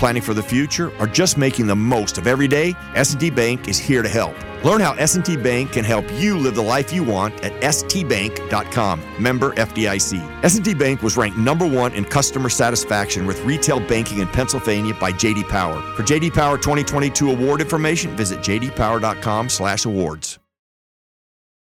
[0.00, 3.78] planning for the future, or just making the most of every day, S&T Bank is
[3.78, 4.34] here to help.
[4.64, 9.00] Learn how S&T Bank can help you live the life you want at stbank.com.
[9.22, 10.44] Member FDIC.
[10.44, 15.12] S&T Bank was ranked number 1 in customer satisfaction with retail banking in Pennsylvania by
[15.12, 15.80] JD Power.
[15.94, 20.38] For JD Power 2022 award information, visit jdpower.com/awards.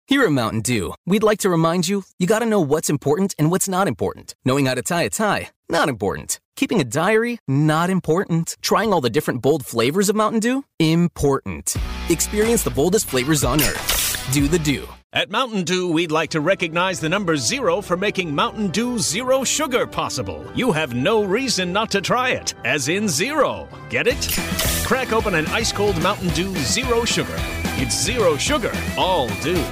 [0.06, 3.34] Here at Mountain Dew, we'd like to remind you, you got to know what's important
[3.38, 4.34] and what's not important.
[4.44, 6.40] Knowing how to tie a tie, not important.
[6.56, 8.56] Keeping a diary, not important.
[8.62, 11.74] Trying all the different bold flavors of Mountain Dew, important.
[12.08, 14.30] Experience the boldest flavors on earth.
[14.32, 14.86] Do the Dew.
[15.12, 19.44] At Mountain Dew, we'd like to recognize the number zero for making Mountain Dew Zero
[19.44, 20.44] Sugar possible.
[20.54, 23.68] You have no reason not to try it, as in zero.
[23.90, 24.28] Get it?
[24.84, 27.36] Crack open an ice cold Mountain Dew Zero Sugar.
[27.76, 29.64] It's zero sugar, all dew.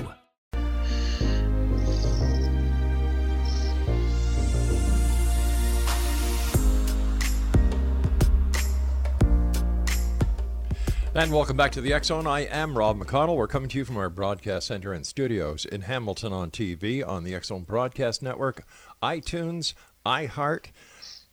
[11.15, 12.27] And welcome back to the X Zone.
[12.27, 13.37] I am Rob McConnell.
[13.37, 17.23] We're coming to you from our broadcast center and studios in Hamilton on TV on
[17.23, 18.65] the X Zone Broadcast Network,
[19.03, 19.75] iTunes,
[20.07, 20.69] iHeart,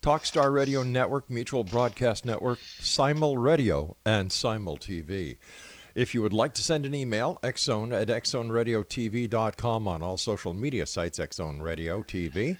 [0.01, 5.37] Talkstar Radio Network, Mutual Broadcast Network, Simul Radio, and Simul TV.
[5.95, 10.85] If you would like to send an email, xzone at xzoneradiotv.com on all social media
[10.87, 12.57] sites, X Zone Radio TV.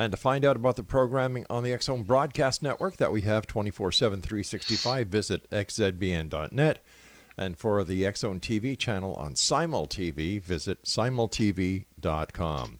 [0.00, 3.46] And to find out about the programming on the Zone Broadcast Network that we have
[3.46, 6.78] 24 7, 365, visit xzbn.net.
[7.36, 12.78] And for the Zone TV channel on Simul TV, visit simultv.com.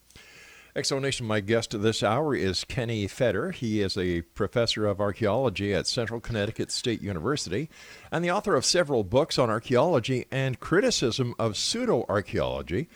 [0.74, 3.50] X Zone Nation, my guest this hour is Kenny Feder.
[3.50, 7.68] He is a professor of archaeology at Central Connecticut State University
[8.10, 12.88] and the author of several books on archaeology and criticism of pseudo archaeology,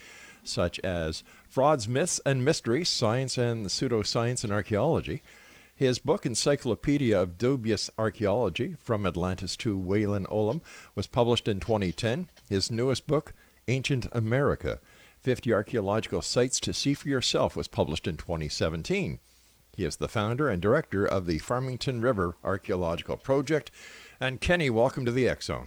[0.42, 1.22] such as
[1.54, 5.22] Frauds, Myths, and Mysteries Science and Pseudoscience in Archaeology.
[5.76, 10.62] His book, Encyclopedia of Dubious Archaeology From Atlantis to Walam Olum,
[10.96, 12.28] was published in 2010.
[12.48, 13.34] His newest book,
[13.68, 14.80] Ancient America
[15.20, 19.20] 50 Archaeological Sites to See for Yourself, was published in 2017.
[19.76, 23.70] He is the founder and director of the Farmington River Archaeological Project.
[24.18, 25.66] And Kenny, welcome to the Zone.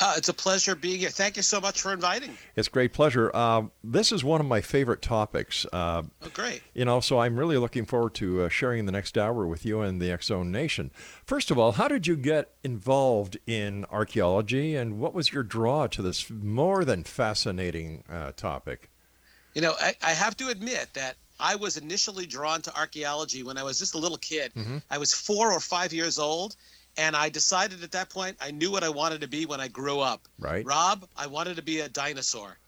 [0.00, 1.10] Uh, it's a pleasure being here.
[1.10, 2.36] Thank you so much for inviting me.
[2.56, 3.30] It's great pleasure.
[3.32, 5.64] Uh, this is one of my favorite topics.
[5.72, 6.62] Uh, oh, great.
[6.74, 9.80] You know, so I'm really looking forward to uh, sharing the next hour with you
[9.80, 10.90] and the Zone Nation.
[11.24, 15.86] First of all, how did you get involved in archaeology, and what was your draw
[15.86, 18.90] to this more than fascinating uh, topic?
[19.54, 23.58] You know, I, I have to admit that I was initially drawn to archaeology when
[23.58, 24.52] I was just a little kid.
[24.54, 24.78] Mm-hmm.
[24.90, 26.56] I was four or five years old,
[26.96, 29.68] and I decided at that point I knew what I wanted to be when I
[29.68, 30.28] grew up.
[30.38, 30.64] Right.
[30.64, 32.58] Rob, I wanted to be a dinosaur.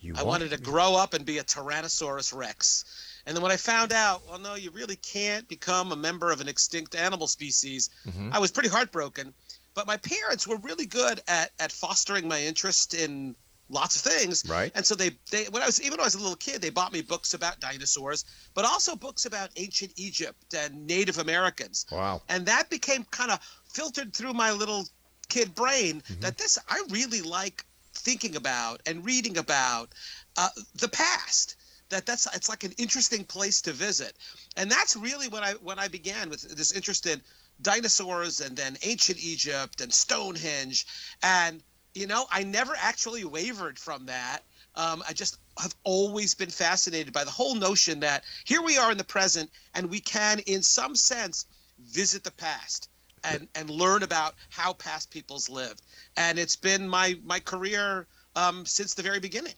[0.00, 2.84] You I wanted to grow up and be a Tyrannosaurus Rex.
[3.26, 6.42] And then when I found out, well, no, you really can't become a member of
[6.42, 8.30] an extinct animal species, mm-hmm.
[8.30, 9.32] I was pretty heartbroken.
[9.72, 13.34] But my parents were really good at, at fostering my interest in
[13.70, 14.48] lots of things.
[14.48, 14.70] Right.
[14.74, 16.70] And so they, they when I was even when I was a little kid, they
[16.70, 18.24] bought me books about dinosaurs,
[18.54, 21.86] but also books about ancient Egypt and Native Americans.
[21.90, 22.22] Wow.
[22.28, 23.40] And that became kind of
[23.74, 24.86] filtered through my little
[25.28, 26.20] kid brain mm-hmm.
[26.20, 29.92] that this I really like thinking about and reading about
[30.36, 31.56] uh, the past.
[31.90, 34.14] That that's it's like an interesting place to visit,
[34.56, 37.20] and that's really when I when I began with this interest in
[37.60, 40.86] dinosaurs and then ancient Egypt and Stonehenge,
[41.22, 41.62] and
[41.94, 44.40] you know I never actually wavered from that.
[44.76, 48.90] Um, I just have always been fascinated by the whole notion that here we are
[48.90, 51.46] in the present and we can, in some sense,
[51.78, 52.88] visit the past
[53.24, 55.82] and and learn about how past peoples lived.
[56.16, 59.54] And it's been my my career um, since the very beginning.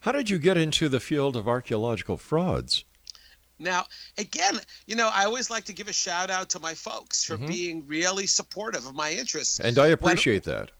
[0.00, 2.84] How did you get into the field of archaeological frauds?
[3.58, 3.86] Now,
[4.18, 7.36] again, you know, I always like to give a shout out to my folks for
[7.36, 7.46] mm-hmm.
[7.46, 9.60] being really supportive of my interests.
[9.60, 10.70] And I appreciate when, that.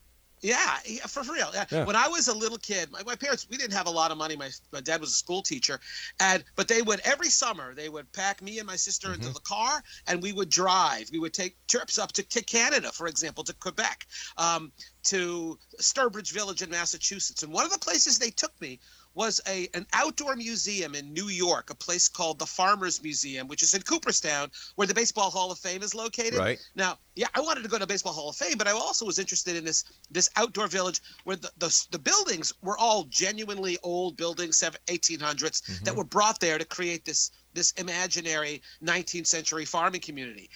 [0.44, 1.50] Yeah, for, for real.
[1.54, 1.84] Yeah.
[1.86, 4.18] When I was a little kid, my, my parents we didn't have a lot of
[4.18, 4.36] money.
[4.36, 5.80] My, my dad was a school teacher,
[6.20, 9.22] and but they would every summer they would pack me and my sister mm-hmm.
[9.22, 11.08] into the car, and we would drive.
[11.10, 14.06] We would take trips up to, to Canada, for example, to Quebec,
[14.36, 14.70] um,
[15.04, 17.42] to Sturbridge Village in Massachusetts.
[17.42, 18.80] And one of the places they took me
[19.14, 23.62] was a an outdoor museum in New York, a place called the Farmers Museum, which
[23.62, 26.34] is in Cooperstown, where the Baseball Hall of Fame is located.
[26.34, 26.58] Right.
[26.74, 29.06] Now, yeah, I wanted to go to the Baseball Hall of Fame, but I also
[29.06, 33.78] was interested in this this outdoor village where the the, the buildings were all genuinely
[33.82, 35.84] old buildings, 1800s, mm-hmm.
[35.84, 40.50] that were brought there to create this this imaginary 19th century farming community.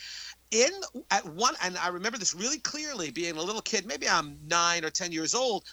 [0.51, 0.71] in
[1.11, 4.83] at one and i remember this really clearly being a little kid maybe i'm nine
[4.85, 5.65] or ten years old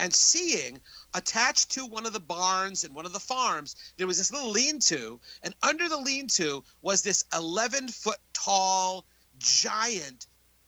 [0.00, 0.80] and seeing
[1.14, 4.50] attached to one of the barns and one of the farms there was this little
[4.50, 9.04] lean-to and under the lean-to was this 11 foot tall
[9.38, 10.26] giant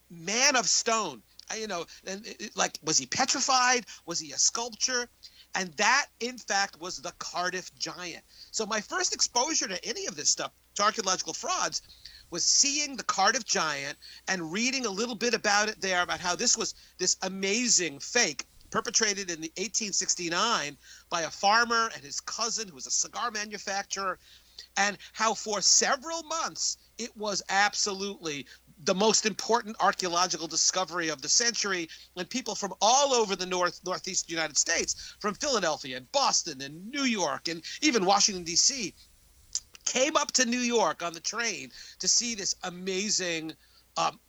[0.09, 1.21] man of stone.
[1.49, 3.85] I- you know and it- like was he petrified?
[4.05, 5.09] Was he a sculpture?
[5.55, 8.23] And that in fact was the cardiff giant.
[8.51, 11.81] So my first exposure to any of this stuff to archaeological frauds
[12.29, 13.97] was seeing the Cardiff Giant
[14.27, 18.45] and reading a little bit about it there about how this was this amazing fake
[18.69, 20.77] perpetrated in 1869
[21.09, 24.19] by a farmer and his cousin who was a cigar manufacturer
[24.75, 28.45] and how for several months it was absolutely
[28.83, 33.79] the most important archaeological discovery of the century and people from all over the north
[33.85, 38.93] northeast united states from philadelphia and boston and new york and even washington d.c
[39.87, 43.53] came up to New York on the train to see this amazing.
[43.95, 44.19] Um,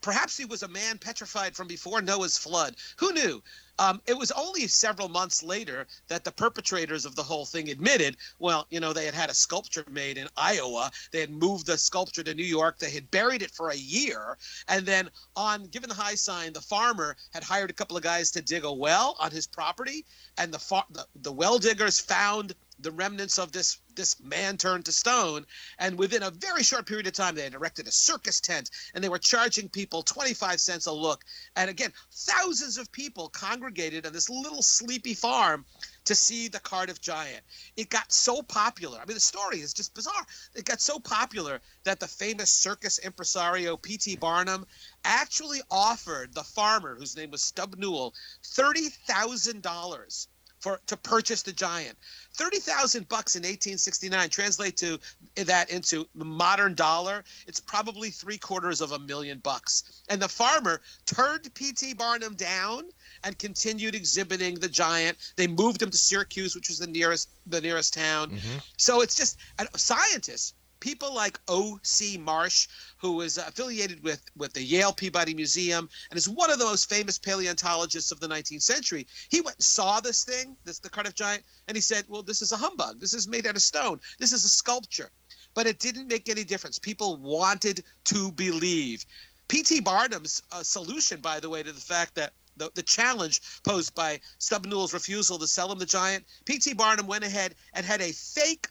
[0.00, 2.76] perhaps he was a man petrified from before Noah's flood.
[2.98, 3.42] Who knew?
[3.78, 8.16] Um, it was only several months later that the perpetrators of the whole thing admitted,
[8.38, 10.90] well, you know, they had had a sculpture made in Iowa.
[11.12, 12.78] They had moved the sculpture to New York.
[12.78, 14.36] They had buried it for a year.
[14.66, 18.30] And then, on given the high sign, the farmer had hired a couple of guys
[18.32, 20.04] to dig a well on his property.
[20.36, 24.84] And the, far- the, the well diggers found the remnants of this this man turned
[24.84, 25.44] to stone.
[25.78, 29.02] And within a very short period of time they had erected a circus tent and
[29.02, 31.24] they were charging people 25 cents a look.
[31.56, 35.64] And again thousands of people congregated on this little sleepy farm
[36.04, 37.44] to see the cardiff giant.
[37.76, 39.00] It got so popular.
[39.00, 40.26] I mean the story is just bizarre.
[40.54, 44.66] It got so popular that the famous circus impresario pt barnum
[45.04, 48.14] actually offered the farmer whose name was stub newell
[48.44, 50.28] $30000
[50.60, 51.96] for to purchase the giant.
[52.38, 55.00] Thirty thousand bucks in 1869 translate to
[55.34, 57.24] that into modern dollar.
[57.48, 60.02] It's probably three quarters of a million bucks.
[60.08, 61.94] And the farmer turned P.T.
[61.94, 62.84] Barnum down
[63.24, 65.18] and continued exhibiting the giant.
[65.34, 68.30] They moved him to Syracuse, which was the nearest the nearest town.
[68.30, 68.58] Mm-hmm.
[68.76, 69.36] So it's just
[69.74, 70.54] scientists.
[70.80, 72.16] People like O.C.
[72.18, 76.64] Marsh, who is affiliated with, with the Yale Peabody Museum and is one of the
[76.64, 79.06] most famous paleontologists of the 19th century.
[79.28, 82.42] He went and saw this thing, this the Cardiff Giant, and he said, "Well, this
[82.42, 83.00] is a humbug.
[83.00, 84.00] This is made out of stone.
[84.18, 85.10] This is a sculpture."
[85.54, 86.78] But it didn't make any difference.
[86.78, 89.04] People wanted to believe.
[89.48, 89.80] P.T.
[89.80, 94.20] Barnum's uh, solution, by the way, to the fact that the, the challenge posed by
[94.38, 96.74] Stub Newell's refusal to sell him the giant, P.T.
[96.74, 98.68] Barnum went ahead and had a fake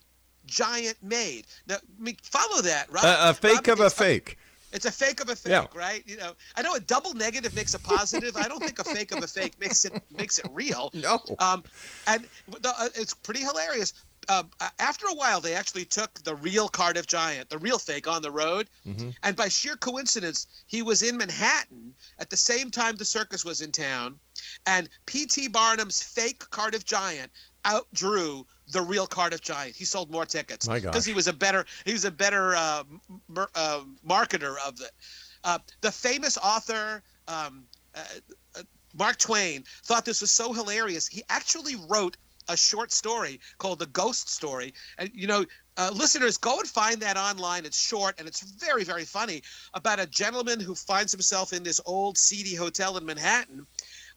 [0.47, 1.45] giant made.
[1.67, 3.03] Now, I mean, follow that, right?
[3.03, 4.37] A, a fake of a fake.
[4.73, 5.65] It's a fake of a fake, Yeah.
[5.73, 6.03] right?
[6.05, 8.35] You know, I know a double negative makes a positive.
[8.35, 10.89] I don't think a fake of a fake makes it makes it real.
[10.93, 11.21] No.
[11.39, 11.63] Um,
[12.05, 12.25] and
[12.59, 13.93] the, uh, it's pretty hilarious.
[14.29, 18.09] Um, a- after a while, they actually took the real Cardiff Giant, the real fake,
[18.09, 18.67] on the road.
[19.23, 23.61] And by sheer coincidence, he was in Manhattan at the same time the circus was
[23.61, 24.19] in town.
[24.65, 25.47] And P.T.
[25.47, 27.31] Barnum's fake Cardiff Giant
[27.63, 29.75] outdrew the real Cardiff Giant.
[29.75, 32.83] He sold more tickets because he was a better he was a better uh,
[33.27, 34.91] mer- uh, marketer of it.
[35.43, 37.63] Uh, the famous author um,
[37.95, 38.03] uh,
[38.55, 38.61] uh,
[38.97, 41.07] Mark Twain thought this was so hilarious.
[41.07, 42.17] He actually wrote
[42.49, 44.73] a short story called The Ghost Story.
[44.97, 47.65] And, you know, uh, listeners, go and find that online.
[47.65, 49.43] It's short and it's very, very funny
[49.73, 53.67] about a gentleman who finds himself in this old, seedy hotel in Manhattan.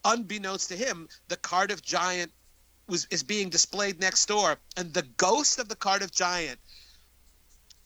[0.04, 2.32] Unbeknownst to him, the Cardiff Giant
[2.90, 6.58] was is being displayed next door, and the ghost of the Cardiff Giant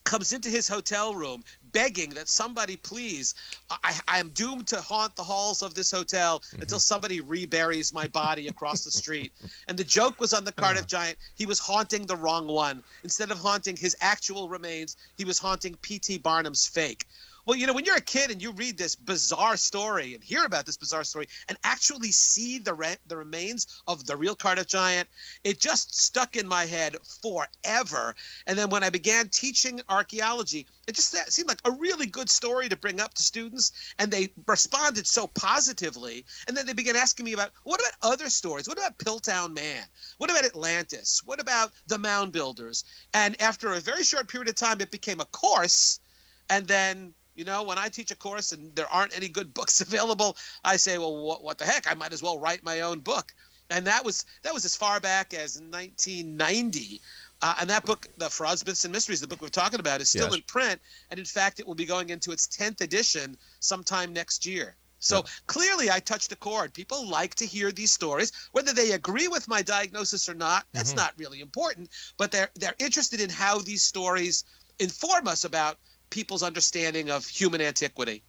[0.04, 1.42] comes into his hotel room
[1.72, 3.34] begging that somebody please
[3.70, 6.60] I, I am doomed to haunt the halls of this hotel mm-hmm.
[6.60, 9.32] until somebody reburies my body across the street.
[9.66, 10.88] And the joke was on the cardiff uh-huh.
[10.88, 12.82] giant he was haunting the wrong one.
[13.02, 17.06] Instead of haunting his actual remains he was haunting pt barnum's fake
[17.46, 20.44] well, you know, when you're a kid and you read this bizarre story and hear
[20.44, 24.66] about this bizarre story and actually see the re- the remains of the real Cardiff
[24.66, 25.08] Giant,
[25.42, 28.14] it just stuck in my head forever.
[28.46, 32.68] And then when I began teaching archaeology, it just seemed like a really good story
[32.68, 36.24] to bring up to students, and they responded so positively.
[36.48, 38.68] And then they began asking me about what about other stories?
[38.68, 39.84] What about Piltdown Man?
[40.16, 41.22] What about Atlantis?
[41.24, 42.84] What about the Mound Builders?
[43.12, 46.00] And after a very short period of time, it became a course,
[46.48, 49.80] and then you know, when I teach a course and there aren't any good books
[49.80, 51.90] available, I say, well, what, what the heck?
[51.90, 53.32] I might as well write my own book.
[53.70, 57.00] And that was that was as far back as 1990.
[57.40, 58.30] Uh, and that book, The
[58.66, 60.34] Myths, and Mysteries, the book we're talking about, is still Yes.
[60.34, 60.80] in print.
[61.10, 64.76] And in fact, it will be going into its 10th edition sometime next year.
[64.98, 66.72] So clearly, I touched a chord.
[66.72, 70.64] People like to hear these stories, whether they agree with my diagnosis or not.
[70.72, 70.96] That's Mm-hmm.
[70.96, 71.90] not really important.
[72.16, 74.44] But they're they're interested in how these stories
[74.78, 75.78] inform us about
[76.14, 78.22] people's understanding of human antiquity.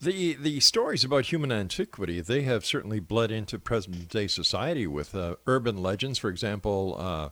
[0.00, 5.14] The the stories about human antiquity they have certainly bled into present day society with
[5.14, 6.96] uh, urban legends, for example.
[6.98, 7.28] Uh,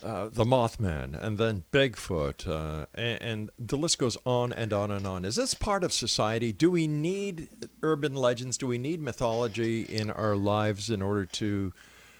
[0.00, 4.92] uh, the Mothman, and then Bigfoot, uh, and, and, the list goes on and on
[4.92, 5.24] and on.
[5.24, 6.52] Is this part of society?
[6.52, 7.48] Do we need
[7.82, 8.56] urban legends?
[8.58, 11.72] Do we need mythology in our lives in order to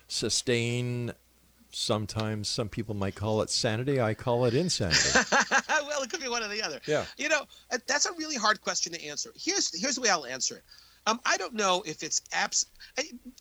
[0.08, 1.12] sustain?
[1.70, 4.00] Sometimes some people might call it sanity.
[4.00, 5.20] I call it insanity.
[5.99, 6.81] well, it could be one or the other.
[6.87, 7.05] Yeah.
[7.17, 9.33] You know, uh, that's a really hard question to answer.
[9.35, 10.62] Here's here's the way I'll answer it.
[11.08, 12.66] Um, I don't know if it's abs.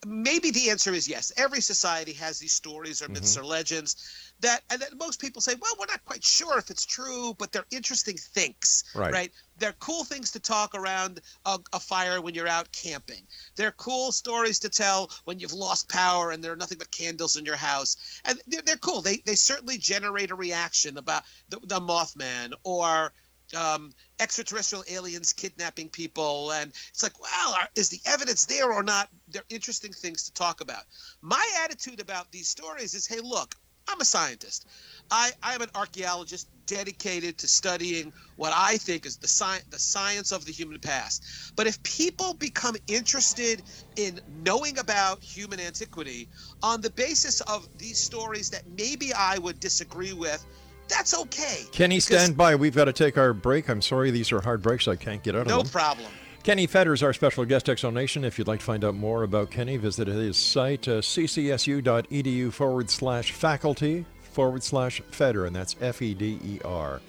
[0.05, 1.33] Maybe the answer is yes.
[1.35, 3.43] Every society has these stories or myths mm-hmm.
[3.43, 6.85] or legends that and that most people say, well, we're not quite sure if it's
[6.85, 9.11] true, but they're interesting things, right?
[9.11, 9.31] right?
[9.57, 13.23] They're cool things to talk around a, a, fire when you're out camping.
[13.57, 17.35] They're cool stories to tell when you've lost power and there are nothing but candles
[17.35, 19.01] in your house, and they're, they're cool.
[19.01, 23.11] They they certainly generate a reaction about the, the Mothman or
[23.55, 28.83] um, extraterrestrial aliens kidnapping people, and it's like, well, are, is the evidence there or
[28.83, 29.09] not?
[29.27, 30.83] They're interesting things to talk about.
[31.21, 33.55] My attitude about these stories is, hey, look,
[33.87, 34.67] I'm a scientist.
[35.09, 40.33] I, I'm an archaeologist dedicated to studying what I think is the, sci- the science
[40.33, 41.23] of the human past.
[41.55, 43.63] But if people become interested
[43.95, 46.27] in knowing about human antiquity
[46.61, 50.45] on the basis of these stories that maybe I would disagree with,
[50.87, 51.63] that's okay.
[51.71, 52.55] Kenny, stand by.
[52.55, 53.69] We've got to take our break.
[53.69, 54.87] I'm sorry, these are hard breaks.
[54.87, 55.67] I can't get out no of them.
[55.67, 56.07] No problem.
[56.43, 58.23] Kenny Feder is our special guest, X Zone Nation.
[58.23, 62.89] If you'd like to find out more about Kenny, visit his site, uh, ccsu.edu forward
[62.89, 67.01] slash faculty forward slash Feder, and that's F E D E R.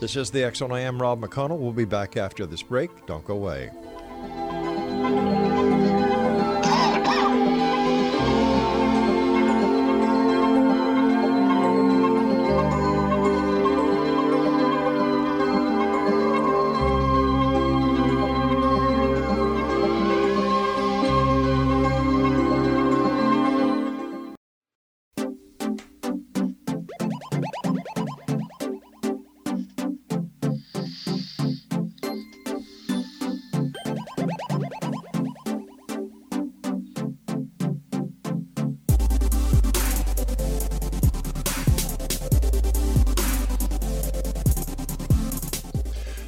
[0.00, 0.72] This is the X Zone.
[0.72, 1.58] I am Rob McConnell.
[1.58, 2.90] We'll be back after this break.
[3.06, 3.70] Don't go away.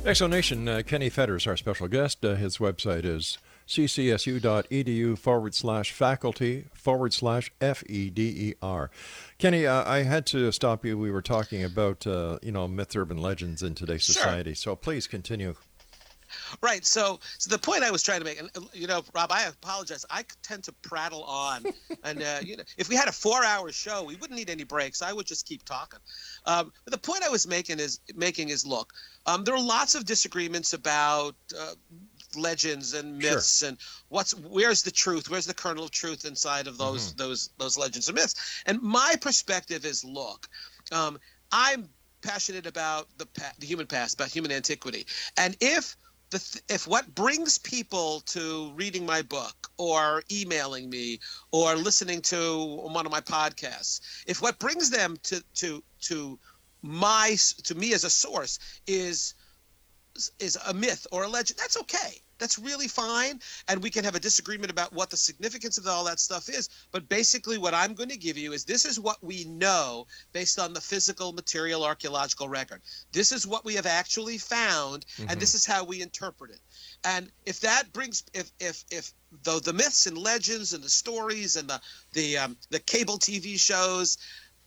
[0.05, 2.25] X Zone Nation, uh, Kenny Feder is our special guest.
[2.25, 8.91] Uh, his website is ccsu.edu forward slash faculty forward slash F E D E R.
[9.39, 10.99] Kenny, uh, I had to stop you.
[10.99, 14.55] We were talking about, uh, you know, myth, urban legends in today's society.
[14.55, 14.73] Sure.
[14.73, 15.55] So please continue.
[16.61, 16.85] Right.
[16.85, 20.05] So, so the point I was trying to make, and you know, Rob, I apologize.
[20.11, 21.65] I tend to prattle on,
[22.05, 25.03] and uh, you know, if we had a four-hour show, we wouldn't need any breaks.
[25.03, 26.01] I would just keep talking.
[26.47, 28.93] Um, but the point I was making is making is look,
[29.27, 31.75] um, there are lots of disagreements about uh,
[32.37, 33.69] legends and myths sure.
[33.69, 37.19] and what's where's the truth where's the kernel of truth inside of those mm-hmm.
[37.19, 40.49] those those legends and myths and my perspective is look
[40.93, 41.19] um,
[41.51, 41.89] i'm
[42.23, 43.27] passionate about the,
[43.59, 45.97] the human past about human antiquity and if
[46.31, 52.81] the, if what brings people to reading my book or emailing me or listening to
[52.91, 56.39] one of my podcasts if what brings them to to to
[56.83, 59.35] my to me as a source is
[60.39, 61.59] is a myth or a legend.
[61.59, 62.21] That's okay.
[62.39, 63.41] That's really fine.
[63.69, 66.69] And we can have a disagreement about what the significance of all that stuff is.
[66.91, 70.59] But basically what i'm going to give you is this is what we know based
[70.59, 72.83] on the physical material archaeological record.
[73.13, 75.31] This is what we have actually found mm-hmm.
[75.31, 76.61] and this is how we interpret it.
[77.05, 79.13] And if that brings if if if
[79.45, 81.81] though the myths and legends and the stories and the
[82.13, 84.19] the um, the cable tv shows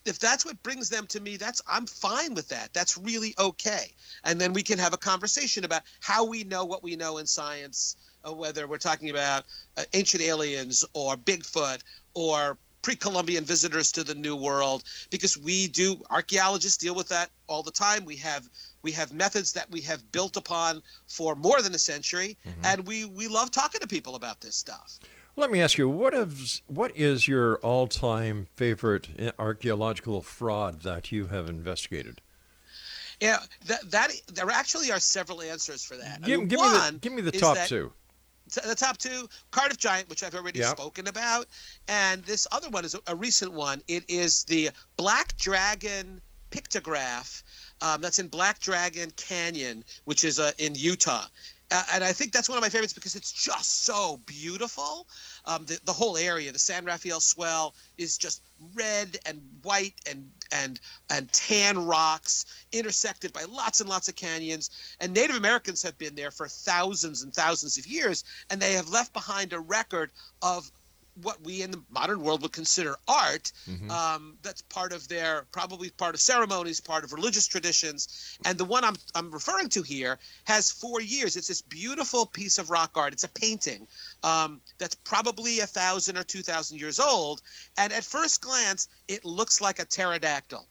[0.06, 2.74] if that's what brings them to me, that's I'm fine with that.
[2.74, 3.92] That's really okay.
[4.24, 7.26] And then we can have a conversation about how we know what we know in
[7.26, 9.46] science, uh, whether we're talking about
[9.78, 11.80] uh, ancient aliens or Bigfoot
[12.14, 17.64] or pre-Columbian visitors to the New World, because we do archaeologists deal with that all
[17.64, 18.06] the time.
[18.06, 18.48] We have
[18.84, 22.62] we have methods that we have built upon for more than a century, mm-hmm.
[22.64, 25.00] and we we love talking to people about this stuff.
[25.38, 31.12] Let me ask you, what is, what is your all time favorite archaeological fraud that
[31.12, 32.22] you have investigated?
[33.20, 33.38] Yeah,
[33.68, 36.22] that, that there actually are several answers for that.
[36.22, 37.92] Give, I mean, give one me the, give me the top that, two.
[38.64, 40.78] The top two, Cardiff Giant, which I've already yep.
[40.78, 41.48] spoken about,
[41.88, 43.82] and this other one is a, a recent one.
[43.88, 47.44] It is the Black Dragon pictograph
[47.82, 51.26] um, that's in Black Dragon Canyon, which is uh, in Utah.
[51.72, 55.08] And I think that's one of my favorites because it's just so beautiful.
[55.46, 58.44] Um, the, the whole area, the San Rafael Swell, is just
[58.76, 60.80] red and white and and
[61.10, 64.70] and tan rocks intersected by lots and lots of canyons.
[65.00, 68.90] And Native Americans have been there for thousands and thousands of years, and they have
[68.90, 70.72] left behind a record of
[71.22, 73.52] what we in the modern world would consider art.
[73.70, 73.90] Mm-hmm.
[73.90, 78.38] Um, that's part of their probably part of ceremonies, part of religious traditions.
[78.46, 81.36] And the one I'm I'm referring to here has four years.
[81.36, 83.14] It's this beautiful piece of rock art.
[83.14, 83.88] It's a painting
[84.24, 87.42] um, that's probably a thousand or two thousand years old.
[87.78, 90.66] And at first glance, it looks like a pterodactyl.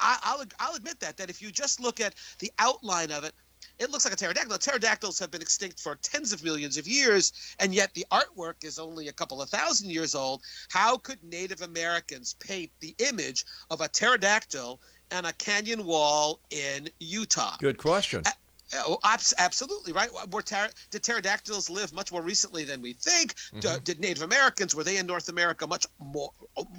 [0.00, 3.34] I, will I'll admit that that if you just look at the outline of it,
[3.78, 4.58] it looks like a pterodactyl.
[4.58, 8.78] Pterodactyls have been extinct for tens of millions of years, and yet the artwork is
[8.78, 10.42] only a couple of thousand years old.
[10.68, 14.80] How could Native Americans paint the image of a pterodactyl
[15.12, 17.56] on a canyon wall in Utah?
[17.58, 18.22] Good question.
[18.24, 18.30] Uh,
[18.72, 18.98] Oh,
[19.38, 20.10] absolutely right.
[20.30, 23.34] Were ter- did pterodactyls live much more recently than we think?
[23.54, 23.84] Mm-hmm.
[23.84, 26.32] did Native Americans were they in North America much more,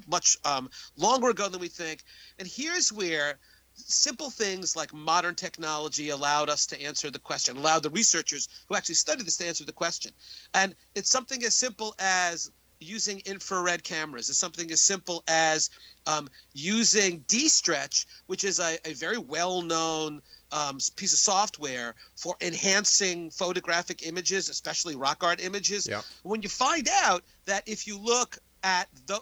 [0.08, 2.04] much um, longer ago than we think?
[2.40, 3.38] And here's where
[3.76, 8.76] simple things like modern technology allowed us to answer the question, allowed the researchers who
[8.76, 10.12] actually studied this to answer the question.
[10.54, 14.30] And it's something as simple as using infrared cameras.
[14.30, 15.70] It's something as simple as
[16.08, 23.30] um, using D-Stretch, which is a, a very well-known um, piece of software for enhancing
[23.32, 25.88] photographic images, especially rock art images.
[25.88, 26.02] Yeah.
[26.24, 29.20] When you find out that if you look at the,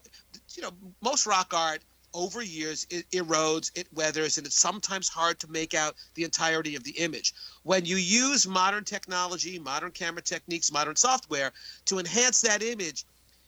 [0.56, 1.84] you know, most rock art
[2.14, 6.76] over years it erodes, it weathers, and it's sometimes hard to make out the entirety
[6.76, 7.34] of the image.
[7.64, 11.52] When you use modern technology, modern camera techniques, modern software
[11.86, 13.06] to enhance that image,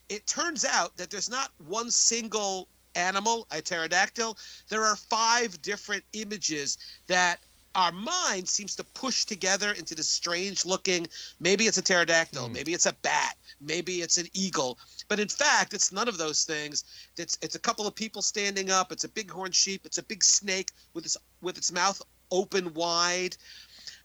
[0.10, 4.38] it turns out that there's not one single animal, a pterodactyl.
[4.70, 7.40] There are five different images that
[7.76, 11.08] our mind seems to push together into this strange looking
[11.40, 12.54] maybe it's a pterodactyl, mm.
[12.54, 16.44] maybe it's a bat, maybe it's an eagle but in fact, it's none of those
[16.44, 16.84] things.
[17.18, 18.92] It's it's a couple of people standing up.
[18.92, 19.86] It's a bighorn sheep.
[19.86, 23.38] It's a big snake with its with its mouth open wide,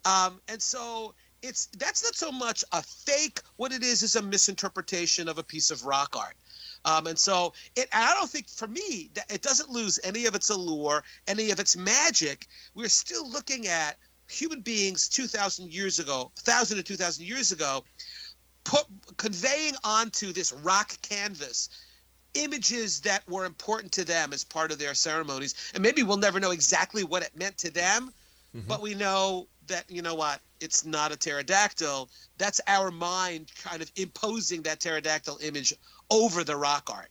[0.05, 3.41] um, and so it's that's not so much a fake.
[3.57, 6.37] What it is is a misinterpretation of a piece of rock art.
[6.85, 10.35] Um, and so it, I don't think for me that it doesn't lose any of
[10.35, 12.47] its allure, any of its magic.
[12.75, 13.99] We're still looking at
[14.31, 17.85] human beings 2,000 years ago, 1,000 to 2,000 years ago,
[18.65, 18.85] put
[19.17, 21.69] conveying onto this rock canvas
[22.35, 25.55] images that were important to them as part of their ceremonies.
[25.75, 28.13] And maybe we'll never know exactly what it meant to them,
[28.55, 28.69] mm-hmm.
[28.69, 33.81] but we know that you know what it's not a pterodactyl that's our mind kind
[33.81, 35.73] of imposing that pterodactyl image
[36.11, 37.09] over the rock art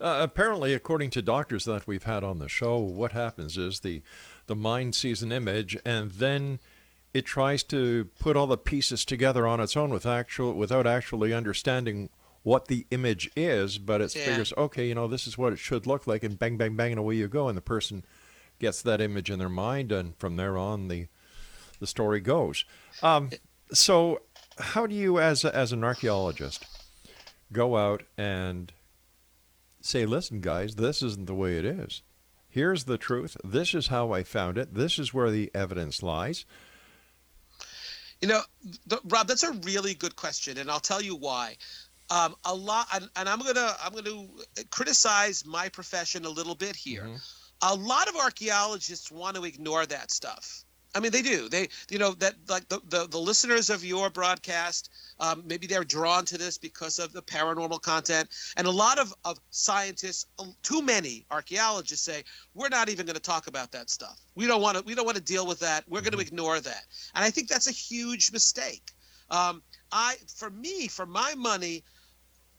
[0.00, 4.02] uh, apparently according to doctors that we've had on the show what happens is the
[4.46, 6.60] the mind sees an image and then
[7.14, 11.32] it tries to put all the pieces together on its own with actual without actually
[11.32, 12.10] understanding
[12.42, 14.26] what the image is, but it yeah.
[14.26, 16.92] figures, okay, you know, this is what it should look like, and bang, bang, bang,
[16.92, 18.04] and away you go, and the person
[18.58, 21.06] gets that image in their mind, and from there on, the
[21.80, 22.64] the story goes.
[23.02, 23.30] Um,
[23.72, 24.20] so,
[24.58, 26.64] how do you, as a, as an archaeologist,
[27.52, 28.72] go out and
[29.80, 32.02] say, listen, guys, this isn't the way it is.
[32.48, 33.36] Here's the truth.
[33.42, 34.74] This is how I found it.
[34.74, 36.44] This is where the evidence lies.
[38.24, 38.40] You know,
[39.10, 41.58] Rob, that's a really good question, and I'll tell you why.
[42.08, 44.26] Um, a lot, and, and, I'm gonna I'm gonna
[44.70, 47.02] criticize my profession a little bit here.
[47.02, 47.16] Mm-hmm.
[47.60, 50.64] A lot of archaeologists want to ignore that stuff.
[50.94, 51.48] I mean, they do.
[51.48, 55.84] They, you know, that like the, the, the listeners of your broadcast, um, maybe they're
[55.84, 58.28] drawn to this because of the paranormal content.
[58.56, 62.22] And a lot of, of scientists, um, too many archaeologists say,
[62.54, 64.20] we're not even going to talk about that stuff.
[64.36, 65.84] We don't want to, we don't want to deal with that.
[65.88, 66.28] We're going to mm-hmm.
[66.28, 66.84] ignore that.
[67.14, 68.92] And I think that's a huge mistake.
[69.30, 71.82] Um, I, for me, for my money,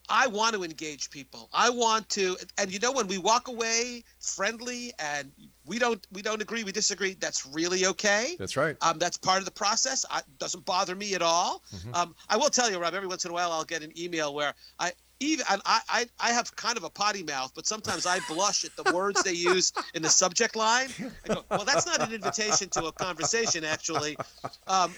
[0.08, 1.48] I want to engage people.
[1.52, 5.32] I want to, and you know, when we walk away friendly and
[5.64, 7.14] we don't we don't agree, we disagree.
[7.14, 8.36] That's really okay.
[8.38, 8.76] That's right.
[8.80, 10.04] Um, that's part of the process.
[10.16, 11.62] It doesn't bother me at all.
[11.74, 11.94] Mm-hmm.
[11.94, 12.94] Um, I will tell you, Rob.
[12.94, 16.06] Every once in a while, I'll get an email where I even and I, I
[16.20, 19.32] I have kind of a potty mouth, but sometimes I blush at the words they
[19.32, 20.88] use in the subject line.
[21.24, 24.16] I go, well, that's not an invitation to a conversation, actually.
[24.68, 24.92] Um,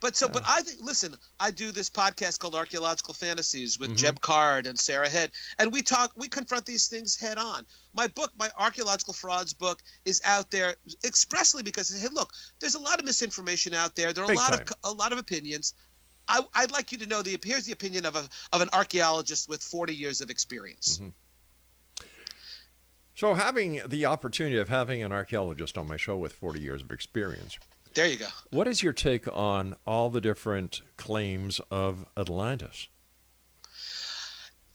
[0.00, 3.96] but so, but I think, listen, I do this podcast called Archaeological Fantasies with mm-hmm.
[3.96, 7.64] Jeb Card and Sarah Head, and we talk, we confront these things head on.
[7.94, 12.80] My book, my Archaeological Frauds book, is out there expressly because, hey, look, there's a
[12.80, 14.12] lot of misinformation out there.
[14.12, 14.60] There are Big a lot time.
[14.60, 15.74] of a lot of opinions.
[16.28, 19.48] I, would like you to know the here's the opinion of a of an archaeologist
[19.48, 20.98] with 40 years of experience.
[20.98, 21.08] Mm-hmm.
[23.14, 26.90] So, having the opportunity of having an archaeologist on my show with 40 years of
[26.90, 27.58] experience,
[27.96, 28.26] There you go.
[28.50, 32.88] What is your take on all the different claims of Atlantis?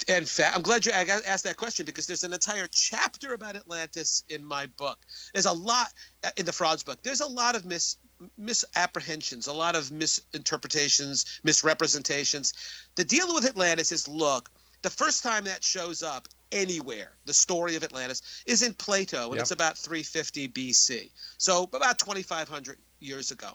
[0.08, 4.24] In fact, I'm glad you asked that question because there's an entire chapter about Atlantis
[4.30, 4.98] in my book.
[5.34, 7.04] There's a lot uh, in the frauds book.
[7.04, 7.98] There's a lot of mis
[8.40, 12.54] misapprehensions, a lot of misinterpretations, misrepresentations.
[12.96, 14.50] The deal with Atlantis is look,
[14.82, 19.36] the first time that shows up anywhere, the story of Atlantis, is in Plato, and
[19.36, 19.42] yep.
[19.42, 21.12] it's about 350 BC.
[21.38, 23.52] So about 2,500 years ago.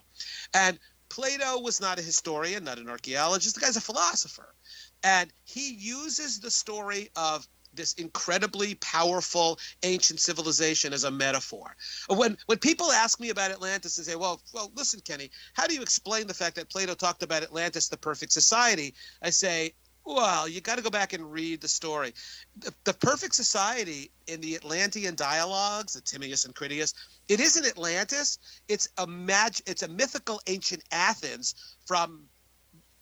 [0.55, 0.79] And
[1.09, 3.55] Plato was not a historian, not an archaeologist.
[3.55, 4.55] The guy's a philosopher.
[5.03, 11.77] And he uses the story of this incredibly powerful ancient civilization as a metaphor.
[12.09, 15.75] When when people ask me about Atlantis and say, "Well, well, listen, Kenny, how do
[15.75, 20.49] you explain the fact that Plato talked about Atlantis, the perfect society?" I say, "Well,
[20.49, 22.15] you got to go back and read the story.
[22.57, 26.95] The, the perfect society in the Atlantean dialogues, the Timaeus and Critias,
[27.29, 28.39] it isn't Atlantis.
[28.69, 31.55] It's a mag- It's a mythical ancient Athens
[31.87, 32.29] from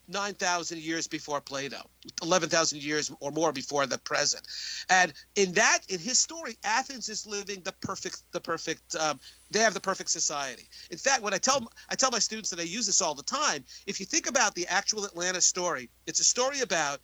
[0.09, 1.89] 9,000 years before Plato,
[2.23, 4.47] 11,000 years or more before the present.
[4.91, 9.19] And in that, in his story, Athens is living the perfect, the perfect, um,
[9.51, 10.69] they have the perfect society.
[10.91, 13.23] In fact, when I tell, I tell my students that I use this all the
[13.23, 17.01] time, if you think about the actual Atlantis story, it's a story about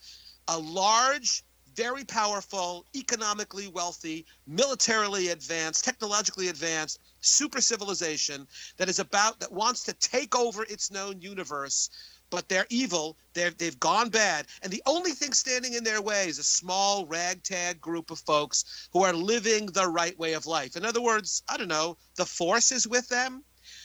[0.48, 1.42] a large,
[1.74, 9.84] very powerful, economically wealthy, militarily advanced, technologically advanced super civilization that is about, that wants
[9.84, 11.90] to take over its known universe
[12.30, 13.18] but they're evil.
[13.34, 14.46] They're, they've gone bad.
[14.62, 18.88] And the only thing standing in their way is a small ragtag group of folks
[18.92, 20.76] who are living the right way of life.
[20.76, 23.44] In other words, I don't know, the force is with them.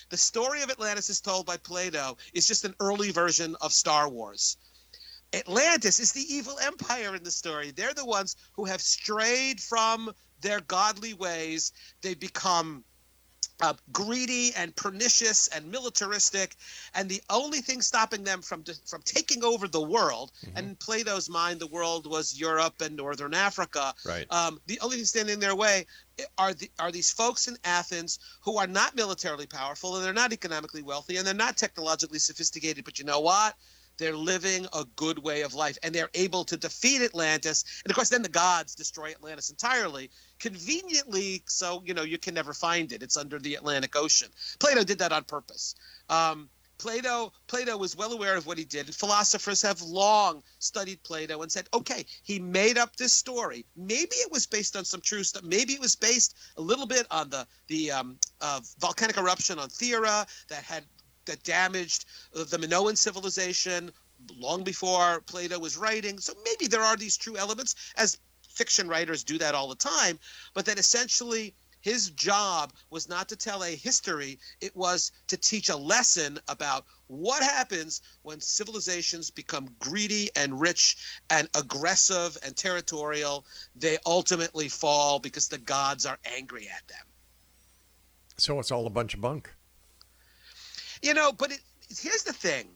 [0.09, 4.07] The story of Atlantis is told by Plato is just an early version of Star
[4.07, 4.57] Wars.
[5.33, 7.71] Atlantis is the evil empire in the story.
[7.71, 11.73] They're the ones who have strayed from their godly ways.
[12.01, 12.85] They've become
[13.61, 16.55] uh, greedy and pernicious and militaristic,
[16.93, 20.57] and the only thing stopping them from from taking over the world, mm-hmm.
[20.57, 23.93] and in Plato's mind, the world was Europe and Northern Africa.
[24.05, 24.25] Right.
[24.31, 25.85] Um, the only thing standing in their way
[26.37, 30.33] are the, are these folks in Athens who are not militarily powerful and they're not
[30.33, 32.85] economically wealthy and they're not technologically sophisticated.
[32.85, 33.55] But you know what?
[33.97, 37.63] They're living a good way of life and they're able to defeat Atlantis.
[37.83, 42.33] And of course, then the gods destroy Atlantis entirely, conveniently, so you know you can
[42.33, 43.03] never find it.
[43.03, 44.29] It's under the Atlantic Ocean.
[44.59, 45.75] Plato did that on purpose.
[46.09, 48.93] Um, Plato Plato was well aware of what he did.
[48.93, 53.65] Philosophers have long studied Plato and said, okay, he made up this story.
[53.75, 55.43] Maybe it was based on some true stuff.
[55.43, 59.69] Maybe it was based a little bit on the the um, uh, volcanic eruption on
[59.69, 60.83] Thera that had
[61.25, 63.91] that damaged the Minoan civilization
[64.37, 66.19] long before Plato was writing.
[66.19, 68.17] So maybe there are these true elements, as
[68.55, 70.19] fiction writers do that all the time,
[70.53, 71.53] but that essentially
[71.85, 76.83] his job was not to tell a history, it was to teach a lesson about
[77.05, 80.97] what happens when civilizations become greedy and rich
[81.29, 83.45] and aggressive and territorial.
[83.75, 87.05] They ultimately fall because the gods are angry at them.
[88.37, 89.53] So it's all a bunch of bunk.
[91.03, 91.59] You know, but it,
[91.95, 92.74] here's the thing.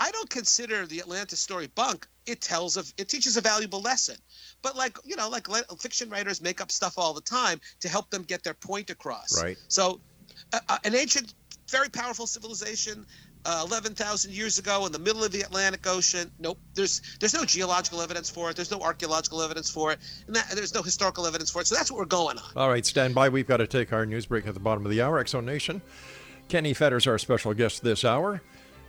[0.00, 2.08] I don't consider the Atlantis story bunk.
[2.24, 4.16] It tells of it teaches a valuable lesson.
[4.62, 5.46] But like you know, like
[5.78, 9.40] fiction writers make up stuff all the time to help them get their point across.
[9.42, 9.58] Right.
[9.68, 10.00] So,
[10.54, 11.34] uh, an ancient,
[11.68, 13.04] very powerful civilization,
[13.44, 16.30] uh, eleven thousand years ago in the middle of the Atlantic Ocean.
[16.38, 16.58] Nope.
[16.72, 18.56] There's there's no geological evidence for it.
[18.56, 21.66] There's no archaeological evidence for it, and that, there's no historical evidence for it.
[21.66, 22.52] So that's what we're going on.
[22.56, 23.28] All right, stand by.
[23.28, 25.18] We've got to take our news break at the bottom of the hour.
[25.18, 25.82] X Zone Nation.
[26.48, 28.40] Kenny Feder's, our special guest this hour.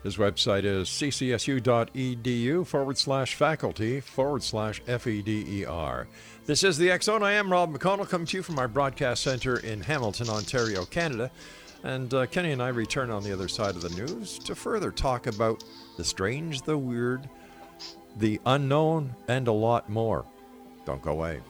[0.03, 6.07] His website is ccsu.edu forward slash faculty forward slash FEDER.
[6.45, 7.21] This is the Zone.
[7.21, 11.29] I am Rob McConnell, coming to you from our broadcast center in Hamilton, Ontario, Canada.
[11.83, 14.91] And uh, Kenny and I return on the other side of the news to further
[14.91, 15.63] talk about
[15.97, 17.29] the strange, the weird,
[18.17, 20.25] the unknown, and a lot more.
[20.85, 21.41] Don't go away.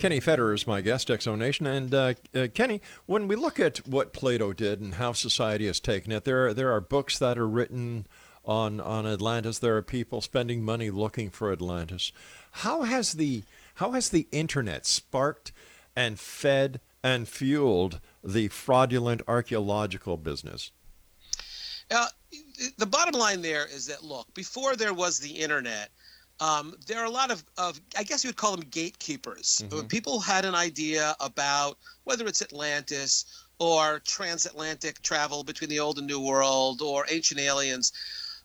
[0.00, 1.66] Kenny Feder's is my guest, X Zone Nation.
[1.66, 5.78] And uh, uh, Kenny, when we look at what Plato did and how society has
[5.78, 8.06] taken it, there, there are books that are written
[8.42, 9.58] on on Atlantis.
[9.58, 12.12] There are people spending money looking for Atlantis.
[12.52, 13.42] How has the
[13.74, 15.52] how has the internet sparked
[15.94, 20.70] and fed and fueled the fraudulent archaeological business?
[21.90, 22.06] Uh,
[22.78, 25.90] the bottom line there is that look, before there was the internet,
[26.40, 29.62] um, there are a lot of, of, I guess you would call them gatekeepers.
[29.68, 29.86] Mm-hmm.
[29.88, 33.26] People had an idea about whether it's Atlantis
[33.58, 37.92] or transatlantic travel between the old and new world or ancient aliens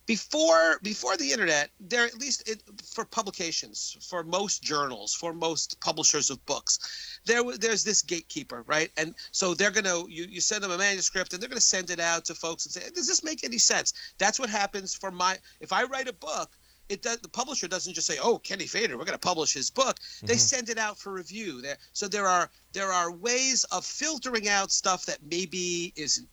[0.05, 5.79] before before the internet there at least it, for publications for most journals for most
[5.79, 10.39] publishers of books there there's this gatekeeper right and so they're going to you, you
[10.41, 12.87] send them a manuscript and they're going to send it out to folks and say
[12.93, 16.51] does this make any sense that's what happens for my if i write a book
[16.89, 19.69] it does the publisher doesn't just say oh kenny feder we're going to publish his
[19.69, 20.27] book mm-hmm.
[20.27, 24.47] they send it out for review there so there are there are ways of filtering
[24.47, 26.27] out stuff that maybe isn't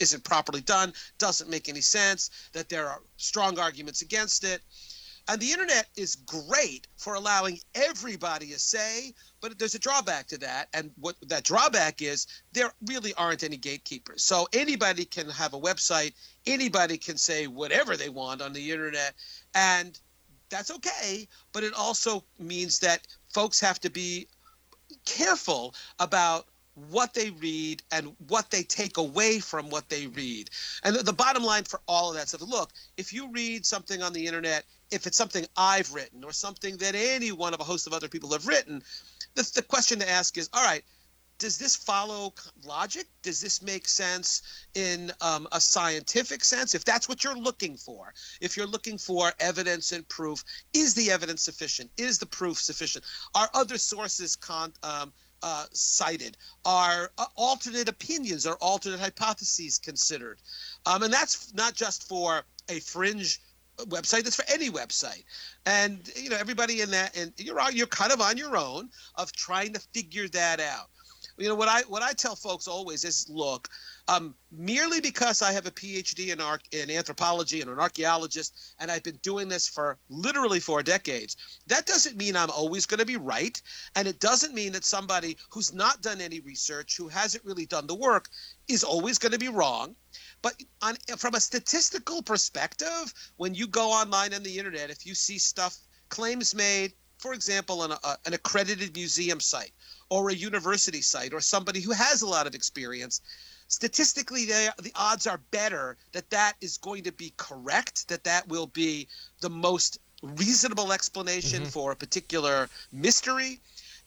[0.00, 4.62] isn't properly done, doesn't make any sense, that there are strong arguments against it.
[5.26, 10.38] And the internet is great for allowing everybody a say, but there's a drawback to
[10.38, 10.68] that.
[10.74, 14.22] And what that drawback is, there really aren't any gatekeepers.
[14.22, 16.12] So anybody can have a website,
[16.44, 19.14] anybody can say whatever they want on the internet,
[19.54, 19.98] and
[20.50, 21.28] that's okay.
[21.52, 24.28] But it also means that folks have to be
[25.04, 26.46] careful about
[26.90, 30.50] what they read and what they take away from what they read.
[30.82, 34.12] And the, bottom line for all of that stuff look, if you read something on
[34.12, 37.86] the internet, if it's something I've written or something that any one of a host
[37.86, 38.82] of other people have written,
[39.34, 40.84] the, the question to ask is all right,
[41.38, 42.32] does this follow
[42.64, 43.06] logic?
[43.22, 44.42] Does this make sense
[44.74, 46.74] in um, a scientific sense?
[46.74, 51.10] If that's what you're looking for, if you're looking for evidence and proof, is the
[51.10, 51.90] evidence sufficient?
[51.96, 53.04] Is the proof sufficient?
[53.34, 56.36] Are other sources con- um, uh, cited?
[56.64, 60.40] Are uh, alternate opinions or alternate hypotheses considered?
[60.86, 63.40] Um, and that's not just for a fringe
[63.78, 65.24] website that's for any website
[65.66, 69.32] and you know everybody in that and you're you're kind of on your own of
[69.32, 70.90] trying to figure that out
[71.38, 73.68] you know what i what i tell folks always is look
[74.06, 78.90] um, merely because I have a PhD in, ar- in anthropology and an archaeologist, and
[78.90, 81.36] I've been doing this for literally four decades,
[81.68, 83.60] that doesn't mean I'm always going to be right.
[83.96, 87.86] And it doesn't mean that somebody who's not done any research, who hasn't really done
[87.86, 88.28] the work,
[88.68, 89.96] is always going to be wrong.
[90.42, 95.14] But on, from a statistical perspective, when you go online on the internet, if you
[95.14, 95.78] see stuff,
[96.10, 96.92] claims made,
[97.24, 99.72] for example, on a, an accredited museum site
[100.10, 103.22] or a university site or somebody who has a lot of experience,
[103.66, 108.46] statistically they, the odds are better that that is going to be correct that that
[108.48, 109.08] will be
[109.40, 111.70] the most reasonable explanation mm-hmm.
[111.70, 113.58] for a particular mystery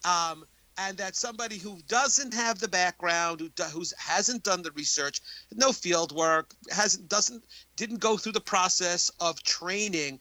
[0.06, 0.45] um,
[0.77, 5.21] and that somebody who doesn't have the background who who hasn't done the research
[5.56, 7.43] no field work hasn't doesn't
[7.75, 10.19] didn't go through the process of training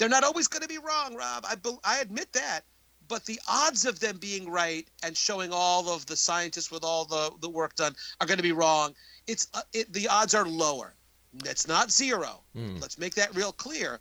[0.00, 2.64] they're not always going to be wrong rob I, I admit that
[3.10, 7.04] but the odds of them being right and showing all of the scientists with all
[7.04, 8.94] the, the work done are going to be wrong.
[9.26, 10.94] It's uh, it, the odds are lower.
[11.44, 12.44] It's not zero.
[12.56, 12.80] Mm.
[12.80, 13.98] Let's make that real clear.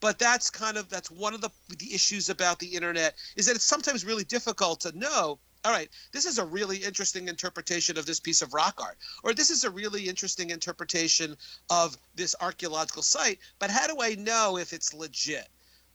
[0.00, 3.54] But that's kind of that's one of the the issues about the internet is that
[3.54, 8.06] it's sometimes really difficult to know all right, this is a really interesting interpretation of
[8.06, 11.36] this piece of rock art, or this is a really interesting interpretation
[11.70, 15.48] of this archaeological site, but how do I know if it's legit?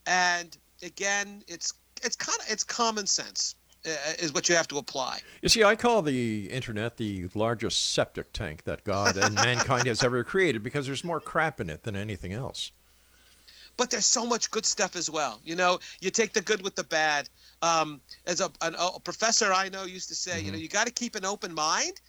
[0.06, 1.74] And again, it's
[2.04, 5.20] it's kind of it's common sense uh, is what you have to apply.
[5.42, 10.04] You see, I call the internet the largest septic tank that God and mankind has
[10.04, 12.72] ever created because there's more crap in it than anything else.
[13.76, 15.40] But there's so much good stuff as well.
[15.44, 17.28] You know, you take the good with the bad.
[17.64, 20.46] Um, as a, an, a, professor I know used to say, mm-hmm.
[20.46, 22.02] you know, you got to keep an open mind.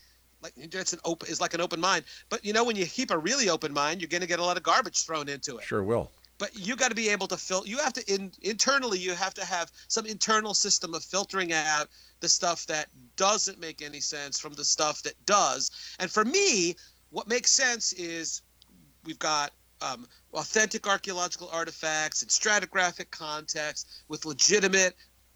[0.42, 2.04] Like it's an open is like an open mind.
[2.28, 4.44] But you know, when you keep a really open mind, you're going to get a
[4.44, 5.64] lot of garbage thrown into it.
[5.64, 8.98] Sure will but you got to be able to fill you have to in, internally
[8.98, 11.88] you have to have some internal system of filtering out
[12.20, 16.74] the stuff that doesn't make any sense from the stuff that does and for me
[17.10, 18.42] what makes sense is
[19.04, 24.94] we've got um, authentic archaeological artifacts in stratigraphic context with legitimate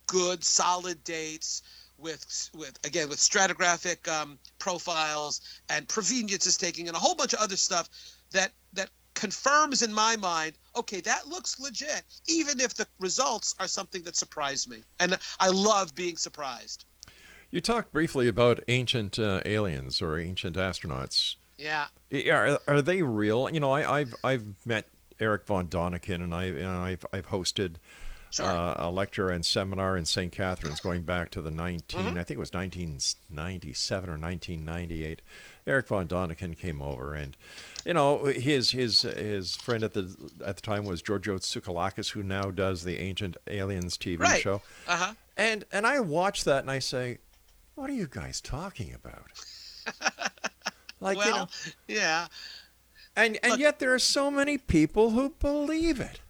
[0.08, 1.62] good solid dates
[1.96, 7.40] with with again with stratigraphic um, profiles and proveniences taking and a whole bunch of
[7.40, 7.88] other stuff
[8.32, 13.66] that that confirms in my mind, okay, that looks legit, even if the results are
[13.66, 14.78] something that surprised me.
[15.00, 16.84] And I love being surprised.
[17.50, 21.34] You talked briefly about ancient uh, aliens or ancient astronauts.
[21.56, 21.86] Yeah.
[22.12, 23.50] Are, are they real?
[23.50, 24.86] You know, I, have I've met
[25.18, 27.74] eric von Däniken, and I and I've I've hosted.
[28.40, 30.30] Uh, a lecture and seminar in St.
[30.32, 35.22] Catharines going back to the 19, I think it was 1997 or 1998.
[35.66, 37.36] Eric von Daniken came over, and
[37.84, 40.14] you know his his his friend at the
[40.44, 44.40] at the time was Giorgio Tsoukalakis, who now does the Ancient Aliens TV Right.
[44.42, 44.62] show.
[44.86, 45.12] Uh huh.
[45.36, 47.18] And and I watch that and I say,
[47.74, 49.30] what are you guys talking about?
[51.00, 51.48] like you know,
[51.86, 52.26] yeah.
[53.14, 56.20] and and look- yet there are so many people who believe it.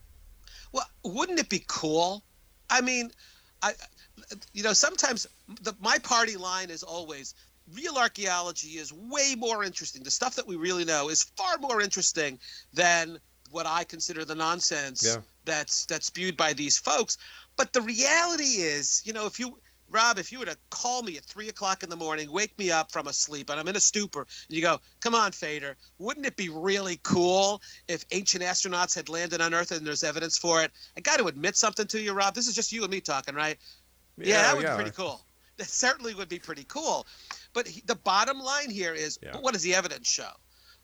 [0.73, 2.23] Well, wouldn't it be cool?
[2.71, 3.11] I mean,
[3.63, 3.73] I,
[4.53, 5.27] you know, sometimes
[5.63, 7.35] the, my party line is always
[7.75, 10.03] real archaeology is way more interesting.
[10.03, 12.39] The stuff that we really know is far more interesting
[12.73, 13.19] than
[13.51, 15.23] what I consider the nonsense Yeah.
[15.45, 17.19] that's that's spewed by these folks.
[17.57, 19.59] But the reality is, you know, if you
[19.91, 22.71] Rob, if you were to call me at three o'clock in the morning, wake me
[22.71, 25.77] up from a sleep, and I'm in a stupor, and you go, "Come on, Feder,
[25.99, 30.37] wouldn't it be really cool if ancient astronauts had landed on Earth and there's evidence
[30.37, 32.35] for it?" I got to admit something to you, Rob.
[32.35, 33.59] This is just you and me talking, right?
[34.19, 35.25] Yeah, that would be pretty cool.
[35.57, 37.07] That certainly would be pretty cool.
[37.53, 39.39] But he, the bottom line here is, Yeah.
[39.39, 40.31] what does the evidence show?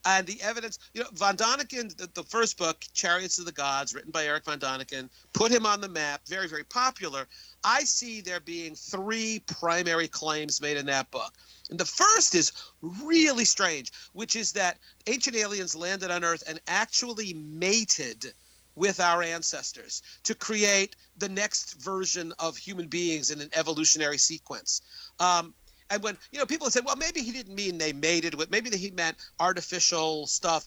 [0.06, 3.94] And the evidence, you know, Von Daniken, the, the first book, Chariots of the Gods,
[3.94, 7.26] written by Erich Von Daniken, put him on the map, very, very popular.
[7.64, 11.32] I see there being three primary claims made in that book.
[11.70, 16.60] And the first is really strange, which is that ancient aliens landed on Earth and
[16.66, 18.34] actually mated
[18.76, 24.82] with our ancestors to create the next version of human beings in an evolutionary sequence.
[25.20, 25.54] Um,
[25.90, 28.70] and when you know people said, well, maybe he didn't mean they mated with, maybe
[28.76, 30.66] he meant artificial stuff.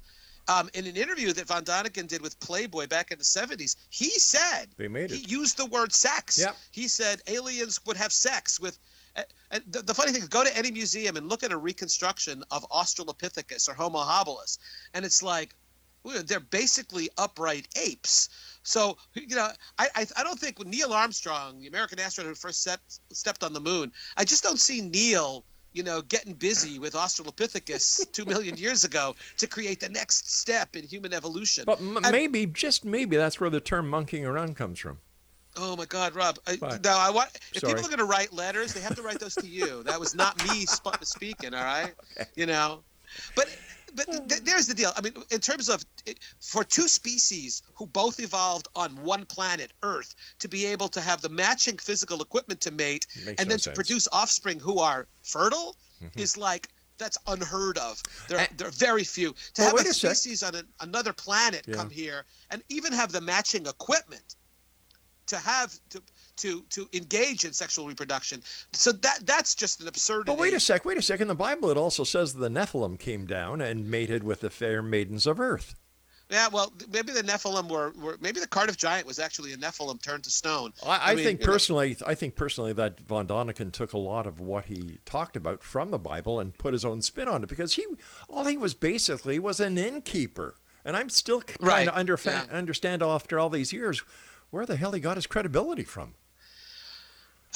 [0.50, 4.10] Um, in an interview that Von Daniken did with Playboy back in the 70s, he
[4.12, 5.18] said They mated.
[5.18, 6.40] he used the word sex.
[6.40, 6.56] Yep.
[6.72, 8.80] He said aliens would have sex with.
[9.18, 11.58] uh, And the, the funny thing is, go to any museum and look at a
[11.58, 14.58] reconstruction of Australopithecus or Homo habilis,
[14.94, 15.54] and it's like
[16.04, 18.30] well, they're basically upright apes.
[18.68, 19.48] So you know,
[19.80, 22.80] I, I I don't think when Neil Armstrong, the American astronaut who first set,
[23.14, 28.12] stepped on the moon, I just don't see Neil, you know, getting busy with Australopithecus
[28.12, 31.64] two million years ago to create the next step in human evolution.
[31.66, 34.98] But m- And- maybe, just maybe, that's where the term monkeying around comes from.
[35.56, 36.38] Oh my God, Rob!
[36.46, 37.74] I, now I want if Sorry.
[37.74, 39.82] people are going to write letters, they have to write those to you.
[39.84, 41.54] That was not me sp- speaking.
[41.56, 41.94] All right,
[42.36, 42.84] you know,
[43.34, 43.48] but
[43.98, 44.94] but th- there's the deal.
[44.96, 45.84] I mean, in terms of
[46.40, 51.22] for two species who both evolved on one planet, Earth, to be able to have
[51.22, 53.62] the matching physical equipment to mate and no then sense.
[53.64, 53.72] Mm-hmm.
[53.72, 55.76] to produce offspring who are fertile
[56.16, 56.70] is like.
[57.00, 58.02] That's unheard of.
[58.28, 59.30] There, And- there are very few.
[59.34, 61.76] To Well, have wait a a species on an, another planet Yeah.
[61.76, 64.34] come here and even have the matching equipment
[65.28, 66.02] to have to
[66.38, 68.42] to to engage in sexual reproduction.
[68.74, 70.32] So that that's just an absurdity.
[70.32, 71.20] But wait a sec, wait a sec.
[71.22, 74.82] In the Bible, it also says the Nephilim came down and mated with the fair
[74.82, 75.76] maidens of earth.
[76.30, 80.02] Yeah, well, maybe the Nephilim were, were maybe the Cardiff Giant was actually a Nephilim
[80.02, 80.74] turned to stone.
[80.86, 83.98] I, I, mean, think you know, personally, I think personally that von Daniken took a
[83.98, 87.44] lot of what he talked about from the Bible and put his own spin on
[87.44, 87.86] it because he,
[88.28, 92.58] all he was basically was an innkeeper, and I'm still trying Right, to underfa- yeah.
[92.58, 94.04] understand after all these years
[94.50, 96.16] where the hell he got his credibility from.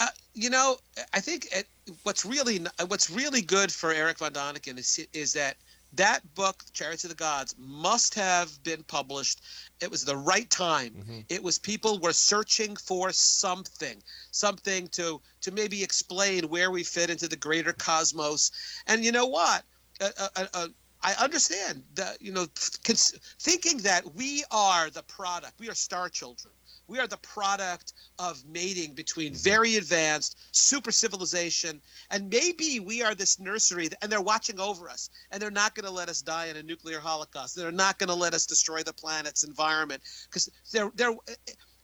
[0.02, 0.78] Uh, you know,
[1.14, 1.68] I think it,
[2.02, 5.58] what's really what's really good for Erich von Daniken is is that
[5.94, 9.42] that book, Chariots of the Gods, must have been published.
[9.80, 11.24] It was the right time.
[11.30, 17.12] It was people were searching for something, something to to maybe explain where we fit
[17.12, 18.52] into the greater cosmos.
[18.88, 19.64] And you know what?
[20.00, 20.68] Uh, uh, uh, uh,
[21.04, 26.54] I understand that you know thinking that we are the product, we are star children.
[26.92, 33.16] We are the product of mating between very advanced super civilization, and maybe we are
[33.16, 36.48] this nursery, and they're watching over us, and they're not going to let us die
[36.48, 37.56] in a nuclear holocaust.
[37.56, 41.12] They're not going to let us destroy the planet's environment because there, there,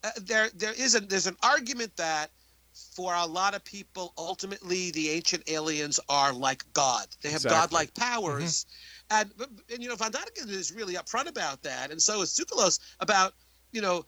[0.04, 2.30] uh, there, there is a there's an argument that
[2.74, 7.08] for a lot of people, ultimately, the ancient aliens are like God.
[7.22, 7.58] They have Exactly.
[7.58, 8.66] godlike powers.
[9.10, 11.92] And, but- and, you know, Von Daniken is really upfront about that.
[11.92, 13.34] And so is Tsoukalos about,
[13.72, 14.04] you know,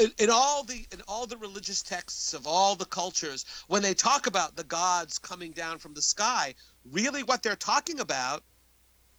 [0.00, 3.94] in, in all the in all the religious texts of all the cultures, when they
[3.94, 6.54] talk about the gods coming down from the sky,
[6.90, 8.42] really what they're talking about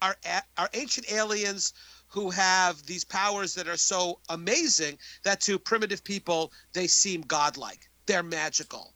[0.01, 0.15] are
[0.57, 1.73] are ancient aliens
[2.07, 7.89] who have these powers that are so amazing that to primitive people they seem godlike.
[8.05, 8.93] They're magical.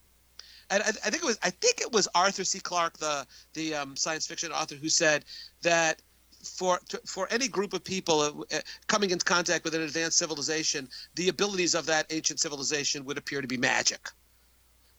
[0.69, 2.59] And I, I think it was I think it was Arthur C.
[2.59, 5.25] Clarke, the the um, science fiction author, who said
[5.61, 6.01] that
[6.43, 10.17] for to, for any group of people uh, uh, coming into contact with an advanced
[10.17, 14.09] civilization, the abilities of that ancient civilization would appear to be magic.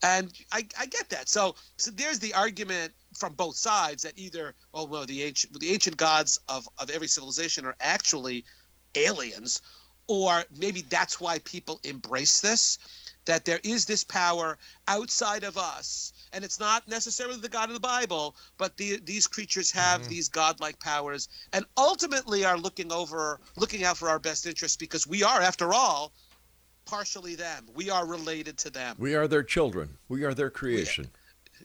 [0.03, 1.28] And I, I get that.
[1.28, 5.72] So so there's the argument from both sides that either oh well the ancient the
[5.72, 8.45] ancient gods of, of every civilization are actually
[8.95, 9.62] aliens,
[10.07, 12.78] or maybe that's why people embrace this.
[13.28, 17.74] that there is this power outside of us and it's not necessarily the god of
[17.74, 20.11] the bible but the, these creatures have Mm-hmm.
[20.11, 25.07] these godlike powers and ultimately are looking over looking out for our best interests because
[25.07, 26.12] we are after all
[26.87, 29.99] partially them we are related to them We are their children.
[30.09, 31.09] We are their creation.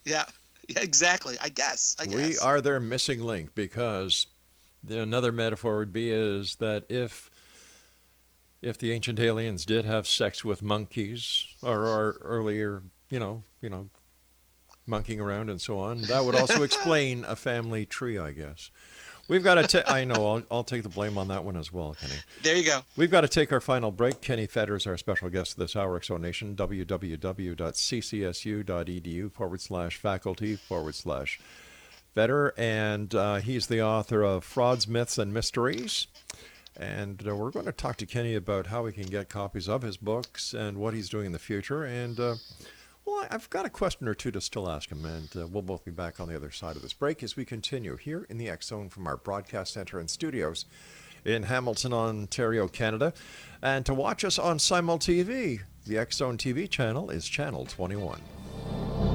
[0.06, 0.26] yeah
[0.70, 4.28] yeah exactly i guess i guess We are their missing link because
[4.84, 7.30] the, another metaphor would be is that if
[8.62, 13.70] if the ancient aliens did have sex with monkeys or, or earlier, you know, you
[13.70, 13.90] know,
[14.86, 18.72] monkeying around and so on, that would also explain a family tree, I guess.
[19.30, 19.64] We've got to.
[19.66, 20.16] ta- I know.
[20.16, 22.20] I'll, I'll take the blame on that one as well, Kenny.
[22.42, 24.20] there you go We've got to take our final break.
[24.20, 26.58] Kenny Feder is our special guest this hour, X Zone Nation.
[28.04, 31.40] www.ccsu.edu forward slash faculty forward slash
[32.14, 32.54] Feder.
[32.58, 36.08] And uh, he's the author of Frauds, Myths, and Mysteries.
[36.76, 39.84] And uh, we're going to talk to Kenny about how we can get copies of
[39.84, 41.84] his books and what he's doing in the future.
[41.86, 42.36] And, uh,
[43.06, 45.06] well, I've got a question or two to still ask him.
[45.06, 47.46] And uh, we'll both be back on the other side of this break as we
[47.46, 50.66] continue here in the X Zone from our broadcast center and studios
[51.26, 53.14] in Hamilton, Ontario, Canada.
[53.62, 59.13] And to watch us on Simul TV, the X Zone TV channel is Channel 21.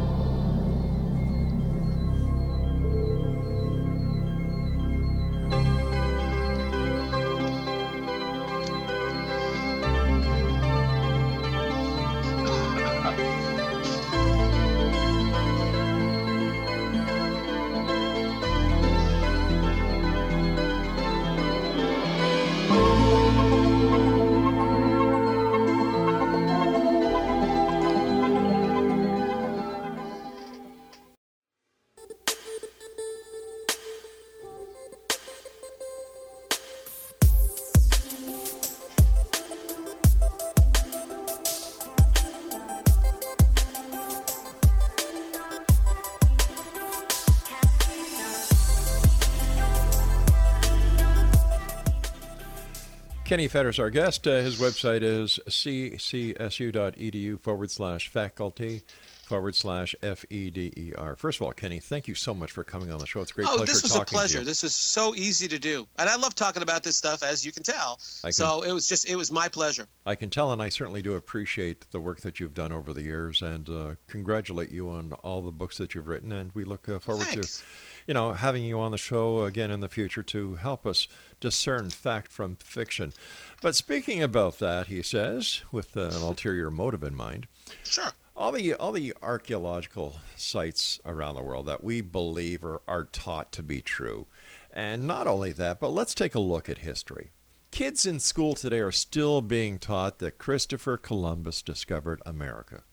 [53.28, 54.26] Kenny Feder's our guest.
[54.26, 58.80] Uh, his website is ccsu.edu forward slash faculty
[59.28, 61.14] forward slash F E D E R.
[61.14, 63.20] First of all, Kenny, thank you so much for coming on the show.
[63.20, 64.42] It's a great oh, pleasure this was a pleasure.
[64.42, 67.52] This was so easy to do, and I love talking about this stuff, as you
[67.52, 68.00] can tell.
[68.22, 69.86] Can- So it was just, it was my pleasure.
[70.06, 73.02] I can tell, and I certainly do appreciate the work that you've done over the
[73.02, 76.32] years, and uh, congratulate you on all the books that you've written.
[76.32, 77.58] And we look uh, forward Thanks.
[77.58, 77.64] to,
[78.06, 81.06] you know, having you on the show again in the future to help us
[81.40, 83.12] discern fact from fiction.
[83.60, 87.46] But speaking about that, he says, with an ulterior motive in mind,
[87.84, 88.12] Sure.
[88.38, 93.50] All the all the archaeological sites around the world that we believe are, are taught
[93.52, 94.26] to be true.
[94.72, 97.32] And not only that, but let's take a look at history.
[97.70, 102.84] Kids in school today are still being taught that Christopher Columbus discovered America.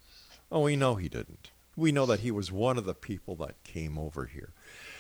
[0.52, 1.52] Oh, we know he didn't.
[1.78, 4.54] We know that he was one of the people that came over here.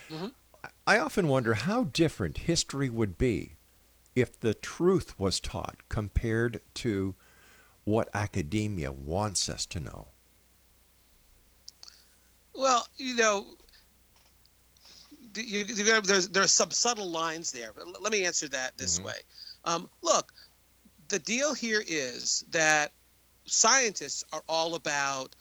[0.09, 0.27] Mm-hmm.
[0.63, 3.53] I- I often wonder how different history would be
[4.15, 7.15] if the truth was taught compared to
[7.83, 10.07] what academia wants us to know.
[12.57, 13.45] Well, you know,
[15.35, 17.71] you, you, there's there's some subtle lines there.
[17.75, 19.15] But let me answer that this way.
[19.65, 20.31] Um, look,
[21.09, 22.91] the deal here is that
[23.45, 25.35] scientists are all about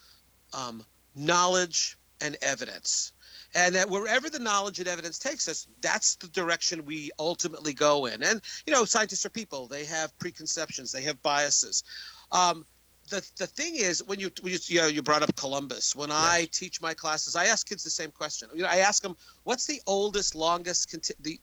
[0.53, 0.85] um,
[1.15, 3.13] knowledge and evidence.
[3.57, 8.07] And that wherever the knowledge and evidence takes us, that's the direction we ultimately go
[8.07, 8.23] in.
[8.25, 11.85] And you know, scientists are people; they have preconceptions, they have biases.
[12.33, 12.67] Um,
[13.11, 16.11] the the thing is, when you when you, you, know, you brought up Columbus, when
[16.11, 18.49] I teach my classes, I ask kids the same question.
[18.55, 21.41] You know, I ask them, "What's the oldest, longest, conti- the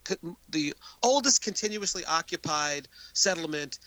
[0.49, 3.80] the oldest continuously occupied settlement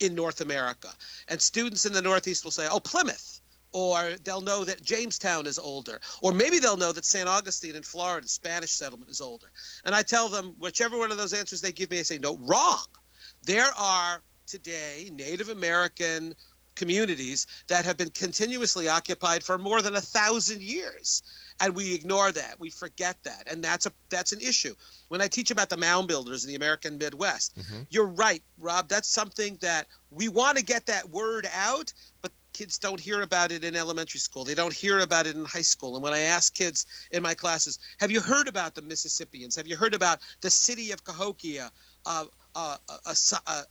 [0.00, 0.92] in North America?"
[1.28, 3.40] And students in the Northeast will say, "Oh, Plymouth."
[3.72, 6.00] Or they'll know that Jamestown is older.
[6.22, 7.28] Or maybe they'll know that St.
[7.28, 9.46] Augustine in Florida, Spanish settlement, is older.
[9.84, 12.36] And I tell them, whichever one of those answers they give me, I say, no,
[12.38, 12.84] wrong.
[13.44, 16.34] There are today Native American
[16.74, 21.22] communities that have been continuously occupied for more than a thousand years.
[21.60, 22.58] And we ignore that.
[22.58, 23.44] We forget that.
[23.50, 24.74] And that's a that's an issue.
[25.08, 27.58] When i teach about the mound builders in the american midwest
[27.90, 28.88] you're right rob.
[28.88, 31.92] That's something that we want to get that word out
[32.22, 34.44] but kids don't hear about it in elementary school.
[34.44, 35.94] They don't hear about it in high school.
[35.94, 39.56] And when i ask kids in my classes have you heard about the mississippians?
[39.56, 41.70] Have you heard about the city of cahokia
[42.06, 43.14] uh, a, a,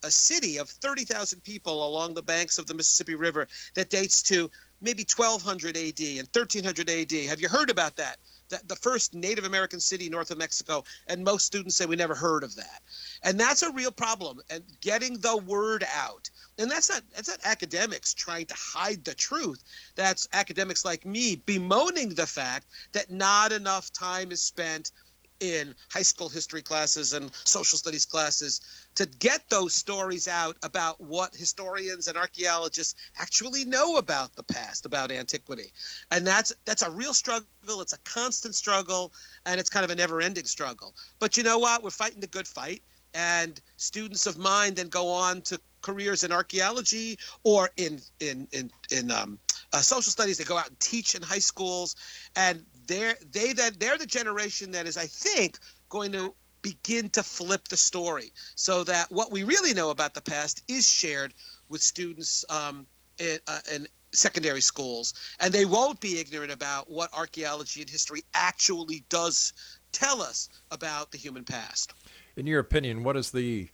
[0.03, 4.49] a city of 30,000 people along the banks of the Mississippi River that dates to
[4.81, 7.11] maybe 1200 AD and 1300 AD.
[7.29, 8.17] Have you heard about that?
[8.49, 12.15] the, the first Native American city north of Mexico, and most students say we never
[12.15, 12.81] heard of that.
[13.23, 14.41] And that's a real problem.
[14.49, 16.29] And getting the word out.
[16.57, 19.63] And that's not that's not academics trying to hide the truth.
[19.95, 24.91] That's academics like me bemoaning the fact that not enough time is spent
[25.39, 28.61] in high school history classes and social studies classes
[28.95, 34.85] to get those stories out about what historians and archaeologists actually know about the past
[34.85, 35.71] about antiquity.
[36.11, 37.47] And that's that's a real struggle.
[37.67, 39.13] It's a constant struggle
[39.45, 40.95] and it's kind of a never ending struggle.
[41.19, 41.83] But you know what?
[41.83, 42.81] We're fighting the good fight
[43.13, 48.71] and students of mine then go on to careers in archaeology or in in in
[48.91, 49.39] in um,
[49.73, 50.37] uh, social studies.
[50.37, 51.95] They go out and teach in high schools,
[52.35, 55.57] and they're they that they're the generation that is, I think,
[55.89, 60.21] going to begin to flip the story so that what we really know about the
[60.21, 61.33] past is shared
[61.69, 62.85] with students um,
[63.17, 68.23] in, uh, in secondary schools, and they won't be ignorant about what archaeology and history
[68.33, 69.53] actually does
[69.91, 71.93] tell us about the human past.
[72.35, 73.69] In your opinion, what is the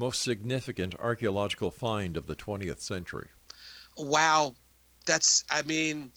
[0.00, 3.28] most significant archaeological find of the 20th century?
[3.98, 4.54] Wow,
[5.06, 6.10] that's I mean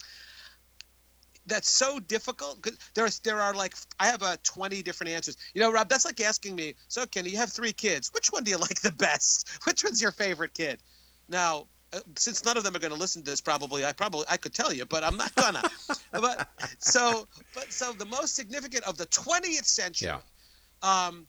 [1.45, 2.65] that's so difficult.
[2.93, 5.35] There's there are like I have a uh, 20 different answers.
[5.53, 8.09] You know, Rob, that's like asking me, so Kenny, you have three kids.
[8.13, 9.49] Which one do you like the best?
[9.65, 10.79] Which one's your favorite kid?
[11.27, 14.25] Now, uh, since none of them are going to listen to this, probably I probably
[14.29, 15.61] I could tell you, but I'm not gonna.
[16.11, 16.47] but
[16.79, 20.07] so, but so the most significant of the 20th century.
[20.07, 20.19] Yeah.
[20.81, 21.27] Um,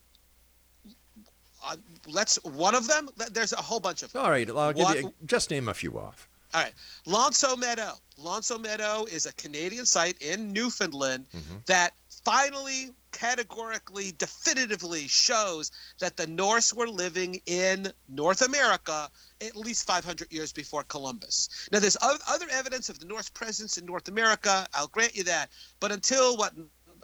[1.67, 3.09] uh, let's one of them.
[3.33, 4.13] There's a whole bunch of.
[4.13, 4.23] Them.
[4.23, 6.29] All right, I'll give you, just name a few off.
[6.53, 6.73] All right,
[7.07, 7.95] L'Anse Meadow.
[8.17, 11.57] L'Anse Meadow is a Canadian site in Newfoundland mm-hmm.
[11.67, 11.95] that
[12.25, 19.11] finally, categorically, definitively shows that the Norse were living in North America
[19.41, 21.49] at least 500 years before Columbus.
[21.73, 24.67] Now, there's other evidence of the Norse presence in North America.
[24.75, 25.51] I'll grant you that,
[25.81, 26.55] but until what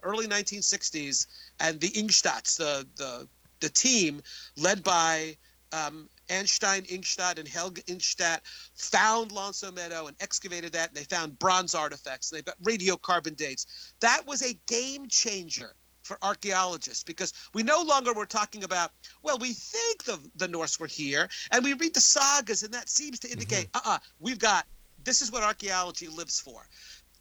[0.02, 1.26] early 1960s,
[1.58, 3.28] and the Ingstads, the the
[3.60, 4.22] the team
[4.56, 5.36] led by
[5.72, 8.40] um, Anne Stine Ingstad and Helge Ingstad
[8.74, 12.30] found L'Anse Meadow and excavated that, and they found bronze artifacts.
[12.30, 13.92] And they've got radiocarbon dates.
[14.00, 18.90] That was a game changer for archaeologists because we no longer were talking about,
[19.22, 22.88] well, we think the, the Norse were here, and we read the sagas, and that
[22.88, 23.88] seems to indicate, mm-hmm.
[23.88, 24.66] uh uh-uh, we've got
[25.04, 26.66] this is what archaeology lives for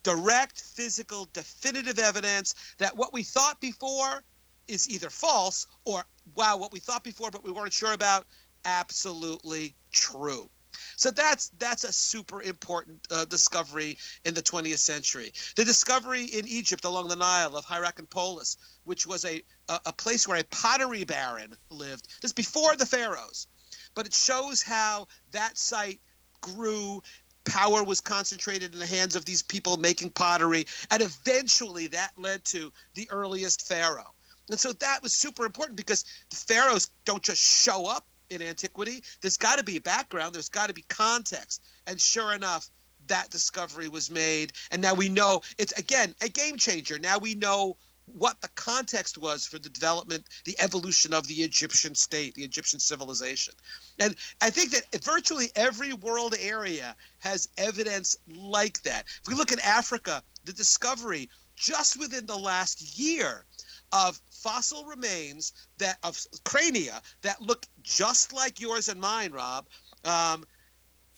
[0.03, 4.23] direct, physical, definitive evidence that what we thought before
[4.69, 6.03] is either false or,
[6.35, 8.25] wow, what we thought before but we weren't sure about
[8.65, 10.49] absolutely true.
[10.95, 15.33] So that's that's a super important uh, discovery in the 20th century.
[15.55, 20.27] The discovery in Egypt along the Nile of Hierakonpolis, which was a, a, a place
[20.27, 22.07] where a pottery baron lived.
[22.21, 23.47] This before the pharaohs,
[23.95, 26.01] but it shows how that site
[26.41, 27.01] grew.
[27.45, 32.43] Power was concentrated in the hands of these people making pottery, and eventually that led
[32.45, 34.13] to the earliest pharaoh.
[34.49, 39.03] And so that was super important because the pharaohs don't just show up in antiquity.
[39.21, 41.63] There's got to be a background, there's got to be context.
[41.87, 42.69] And sure enough,
[43.07, 44.53] that discovery was made.
[44.71, 46.99] And now we know it's, again, a game changer.
[46.99, 47.77] Now we know
[48.17, 52.79] what the context was for the development, the evolution of the Egyptian state, the Egyptian
[52.79, 53.53] civilization.
[53.99, 59.05] And I think that virtually every world area has evidence like that.
[59.21, 63.45] If we look at Africa, the discovery just within the last year
[63.91, 69.67] of fossil remains that of crania that look just like yours and mine, Rob,
[70.05, 70.45] um,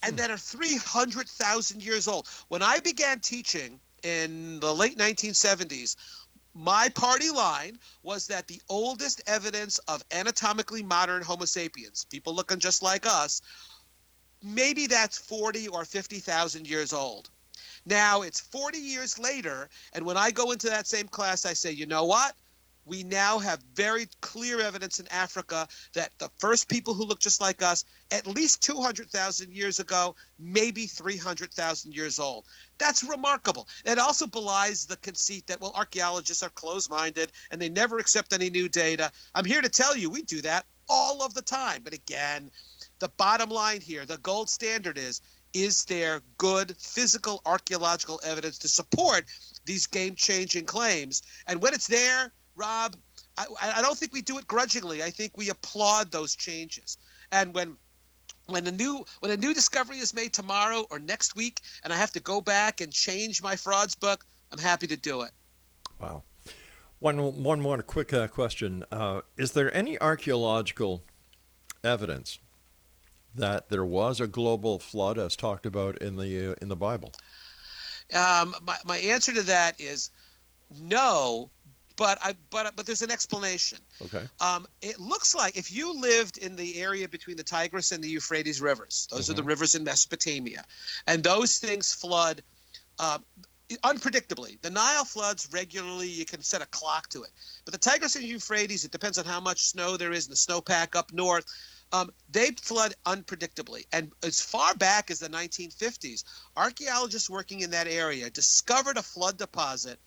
[0.03, 0.17] and hmm.
[0.17, 2.27] that are 300,000 years old.
[2.47, 5.95] When I began teaching in the late 1970s,
[6.53, 12.59] my party line was that the oldest evidence of anatomically modern Homo sapiens, people looking
[12.59, 13.41] just like us,
[14.43, 17.29] maybe that's 40 or 50,000 years old.
[17.85, 21.71] Now it's 40 years later, and when I go into that same class, I say,
[21.71, 22.35] you know what?
[22.85, 27.41] We now have very clear evidence in Africa that the first people who looked just
[27.41, 32.45] like us, at least 200,000 years ago, maybe 300,000 years old.
[32.77, 33.67] That's remarkable.
[33.85, 38.33] It also belies the conceit that, well, archaeologists are closed minded and they never accept
[38.33, 39.11] any new data.
[39.35, 41.81] I'm here to tell you we do that all of the time.
[41.83, 42.51] But again,
[42.99, 45.21] the bottom line here, the gold standard is
[45.53, 49.25] is there good physical archaeological evidence to support
[49.65, 51.23] these game changing claims?
[51.45, 52.95] And when it's there, Rob,
[53.37, 55.03] I, I don't think we do it grudgingly.
[55.03, 56.97] I think we applaud those changes.
[57.31, 57.77] And when
[58.47, 61.95] when a new when a new discovery is made tomorrow or next week, and I
[61.95, 65.31] have to go back and change my frauds book, I'm happy to do it.
[65.99, 66.23] Wow.
[66.99, 71.03] One one more quick uh, question: uh, Is there any archaeological
[71.83, 72.39] evidence
[73.33, 77.13] that there was a global flood, as talked about in the uh, in the Bible?
[78.13, 80.11] Um, my my answer to that is
[80.79, 81.49] no,
[81.95, 83.79] but I but but there's an explanation.
[84.01, 84.23] Okay.
[84.39, 88.09] Um, it looks like if you lived in the area between the Tigris and the
[88.09, 90.63] Euphrates rivers, those are the rivers in Mesopotamia,
[91.07, 92.41] and those things flood
[92.99, 93.19] uh,
[93.77, 94.61] unpredictably.
[94.61, 96.07] The Nile floods regularly.
[96.07, 97.29] You can set a clock to it.
[97.65, 100.35] But the Tigris and Euphrates, it depends on how much snow there is in the
[100.35, 101.45] snowpack up north.
[101.93, 103.85] Um, they flood unpredictably.
[103.91, 106.23] And as far back as the 1950s,
[106.55, 109.99] archaeologists working in that area discovered a flood deposit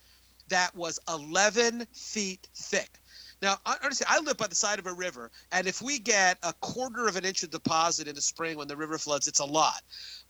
[0.48, 2.98] that was 11 feet thick.
[3.42, 6.52] Now, honestly, I live by the side of a river, and if we get a
[6.54, 9.44] quarter of an inch of deposit in the spring when the river floods, it's a
[9.44, 9.82] lot.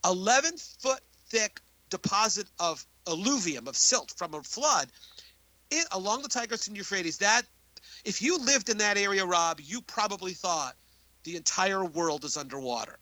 [0.03, 4.89] 11 foot thick deposit of alluvium, of silt from a flood
[5.71, 7.17] it, along the Tigris and Euphrates.
[7.17, 7.43] That,
[8.03, 10.75] if you lived in that area, Rob, you probably thought
[11.23, 12.99] the entire world is underwater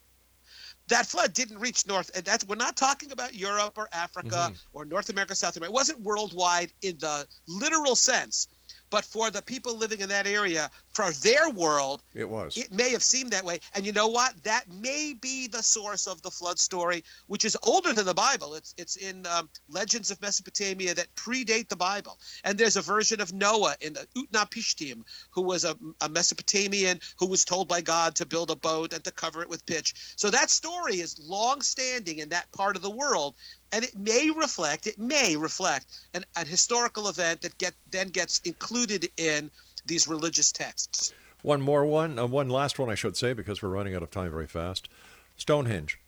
[0.87, 2.11] that flood didn't reach North.
[2.15, 4.57] And that's we're not talking about Europe or Africa Mhm.
[4.73, 5.71] or North America, South America.
[5.71, 8.47] It wasn't worldwide in the literal sense,
[8.89, 12.55] but for the people living in that area, for their world, It was.
[12.55, 13.59] it may have seemed that way.
[13.73, 14.41] And you know what?
[14.43, 18.53] That may be the source of the flood story, which is older than the Bible.
[18.53, 22.19] It's it's in um, legends of Mesopotamia that predate the Bible.
[22.43, 27.27] And there's a version of Noah in the Utnapishtim, who was a, a Mesopotamian who
[27.27, 29.95] was told by God to build a boat and to cover it with pitch.
[30.15, 33.35] So that story is long standing in that part of the world.
[33.71, 38.39] And it may reflect, it may reflect an, an historical event that get then gets
[38.45, 39.49] included in
[39.85, 41.13] these religious texts.
[41.41, 44.11] One more one, uh, one last one, I should say, because we're running out of
[44.11, 44.89] time very fast.
[45.37, 45.99] Stonehenge.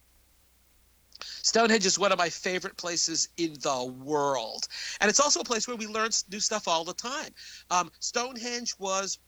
[1.19, 4.67] Stonehenge is one of my favorite places in the world.
[4.99, 7.30] And it's also a place where we learn new stuff all the time.
[7.69, 9.19] Um, Stonehenge was,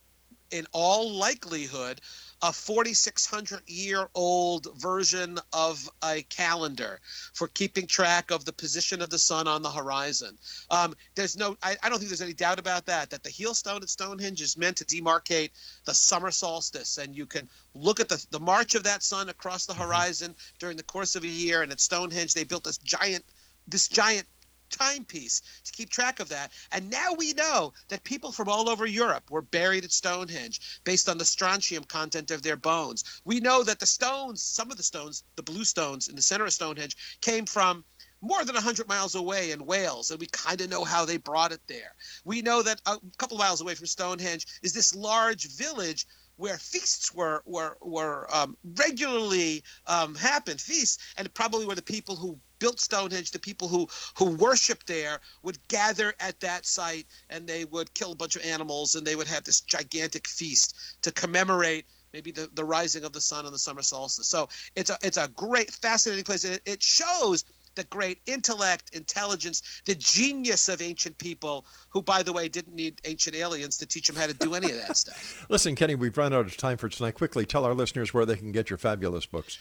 [0.52, 2.02] in all likelihood,
[2.42, 7.00] a 4,600 year old version of a calendar
[7.34, 10.38] for keeping track of the position of the sun on the horizon.
[10.70, 13.54] Um, there's no, I, I don't think there's any doubt about that, that the heel
[13.54, 15.50] stone at Stonehenge is meant to demarcate
[15.86, 16.98] the summer solstice.
[16.98, 20.78] And you can look at the, the march of that sun across the horizon during
[20.78, 21.64] the course of a year.
[21.64, 23.26] And at Stonehenge, they built this giant,
[23.68, 24.28] this giant
[24.70, 26.52] timepiece to keep track of that.
[26.72, 31.10] And now we know that people from all over Europe were buried at Stonehenge based
[31.10, 33.22] on the strontium content of their bones.
[33.26, 36.46] We know that the stones, some of the stones, the blue stones in the center
[36.46, 37.84] of Stonehenge, came from
[38.22, 41.52] more than 100 miles away in Wales, and we kind of know how they brought
[41.52, 41.94] it there.
[42.26, 46.08] We know that a couple miles away from Stonehenge is this large village
[46.38, 52.16] where feasts were were were um, regularly um, happened feasts, and probably where the people
[52.16, 57.48] who built Stonehenge, the people who who worshipped there, would gather at that site, and
[57.48, 61.12] they would kill a bunch of animals, and they would have this gigantic feast to
[61.12, 64.28] commemorate maybe the, the rising of the sun and the summer solstice.
[64.28, 66.46] So it's a it's a great, fascinating place.
[66.46, 67.44] It, it shows
[67.78, 73.00] the great intellect, intelligence, the genius of ancient people, who, by the way, didn't need
[73.06, 75.46] ancient aliens to teach them how to do any of that stuff.
[75.50, 77.14] Listen, Kenny, we've run out of time for tonight.
[77.16, 79.58] Quickly, tell our listeners where they can get your fabulous books.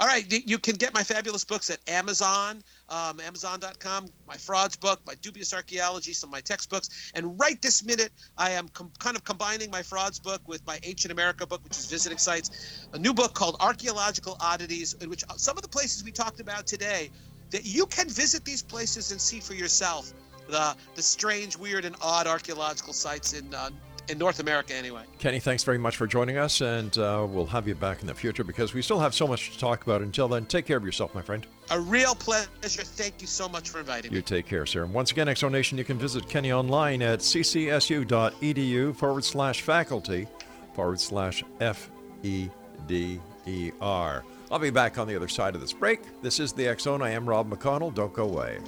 [0.00, 4.06] All right, you can get my fabulous books at Amazon, um, Amazon.com.
[4.28, 8.50] My frauds book, my dubious archaeology, some of my textbooks, and right this minute, I
[8.50, 11.86] am com- kind of combining my frauds book with my Ancient America book, which is
[11.86, 12.86] visiting sites.
[12.92, 16.68] A new book called Archaeological Oddities, in which some of the places we talked about
[16.68, 17.10] today,
[17.50, 20.12] that you can visit these places and see for yourself
[20.48, 23.70] the the strange, weird, and odd archaeological sites in uh,
[24.08, 25.02] in North America, anyway.
[25.18, 28.14] Kenny, thanks very much for joining us, and uh, we'll have you back in the
[28.14, 30.00] future because we still have so much to talk about.
[30.00, 31.46] Until then, take care of yourself, my friend.
[31.70, 32.48] A real pleasure.
[32.62, 34.16] Thank you so much for inviting me.
[34.16, 34.84] You take care, sir.
[34.84, 39.60] And once again, X Zone Nation, you can visit Kenny online at ccsu.edu forward slash
[39.60, 40.26] faculty
[40.74, 41.90] forward slash F
[42.22, 42.48] E
[42.86, 44.24] D E R.
[44.50, 46.00] I'll be back on the other side of this break.
[46.22, 47.02] This is the X Zone.
[47.02, 47.94] I am Rob McConnell.
[47.94, 48.58] Don't go away.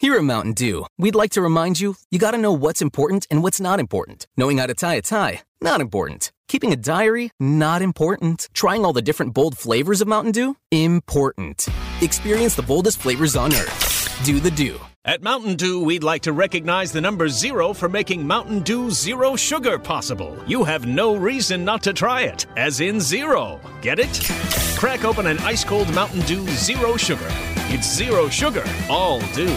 [0.00, 3.42] Here at Mountain Dew, we'd like to remind you you gotta know what's important and
[3.42, 4.26] what's not important.
[4.36, 6.32] Knowing how to tie a tie, not important.
[6.50, 8.48] Keeping a diary, not important.
[8.54, 11.68] Trying all the different bold flavors of Mountain Dew, important.
[12.00, 14.20] Experience the boldest flavors on earth.
[14.24, 14.80] Do the Dew.
[15.04, 19.36] At Mountain Dew, we'd like to recognize the number zero for making Mountain Dew Zero
[19.36, 20.36] Sugar possible.
[20.44, 23.60] You have no reason not to try it, as in zero.
[23.80, 24.20] Get it?
[24.76, 27.28] Crack open an ice cold Mountain Dew Zero Sugar.
[27.70, 29.56] It's zero sugar, all dew.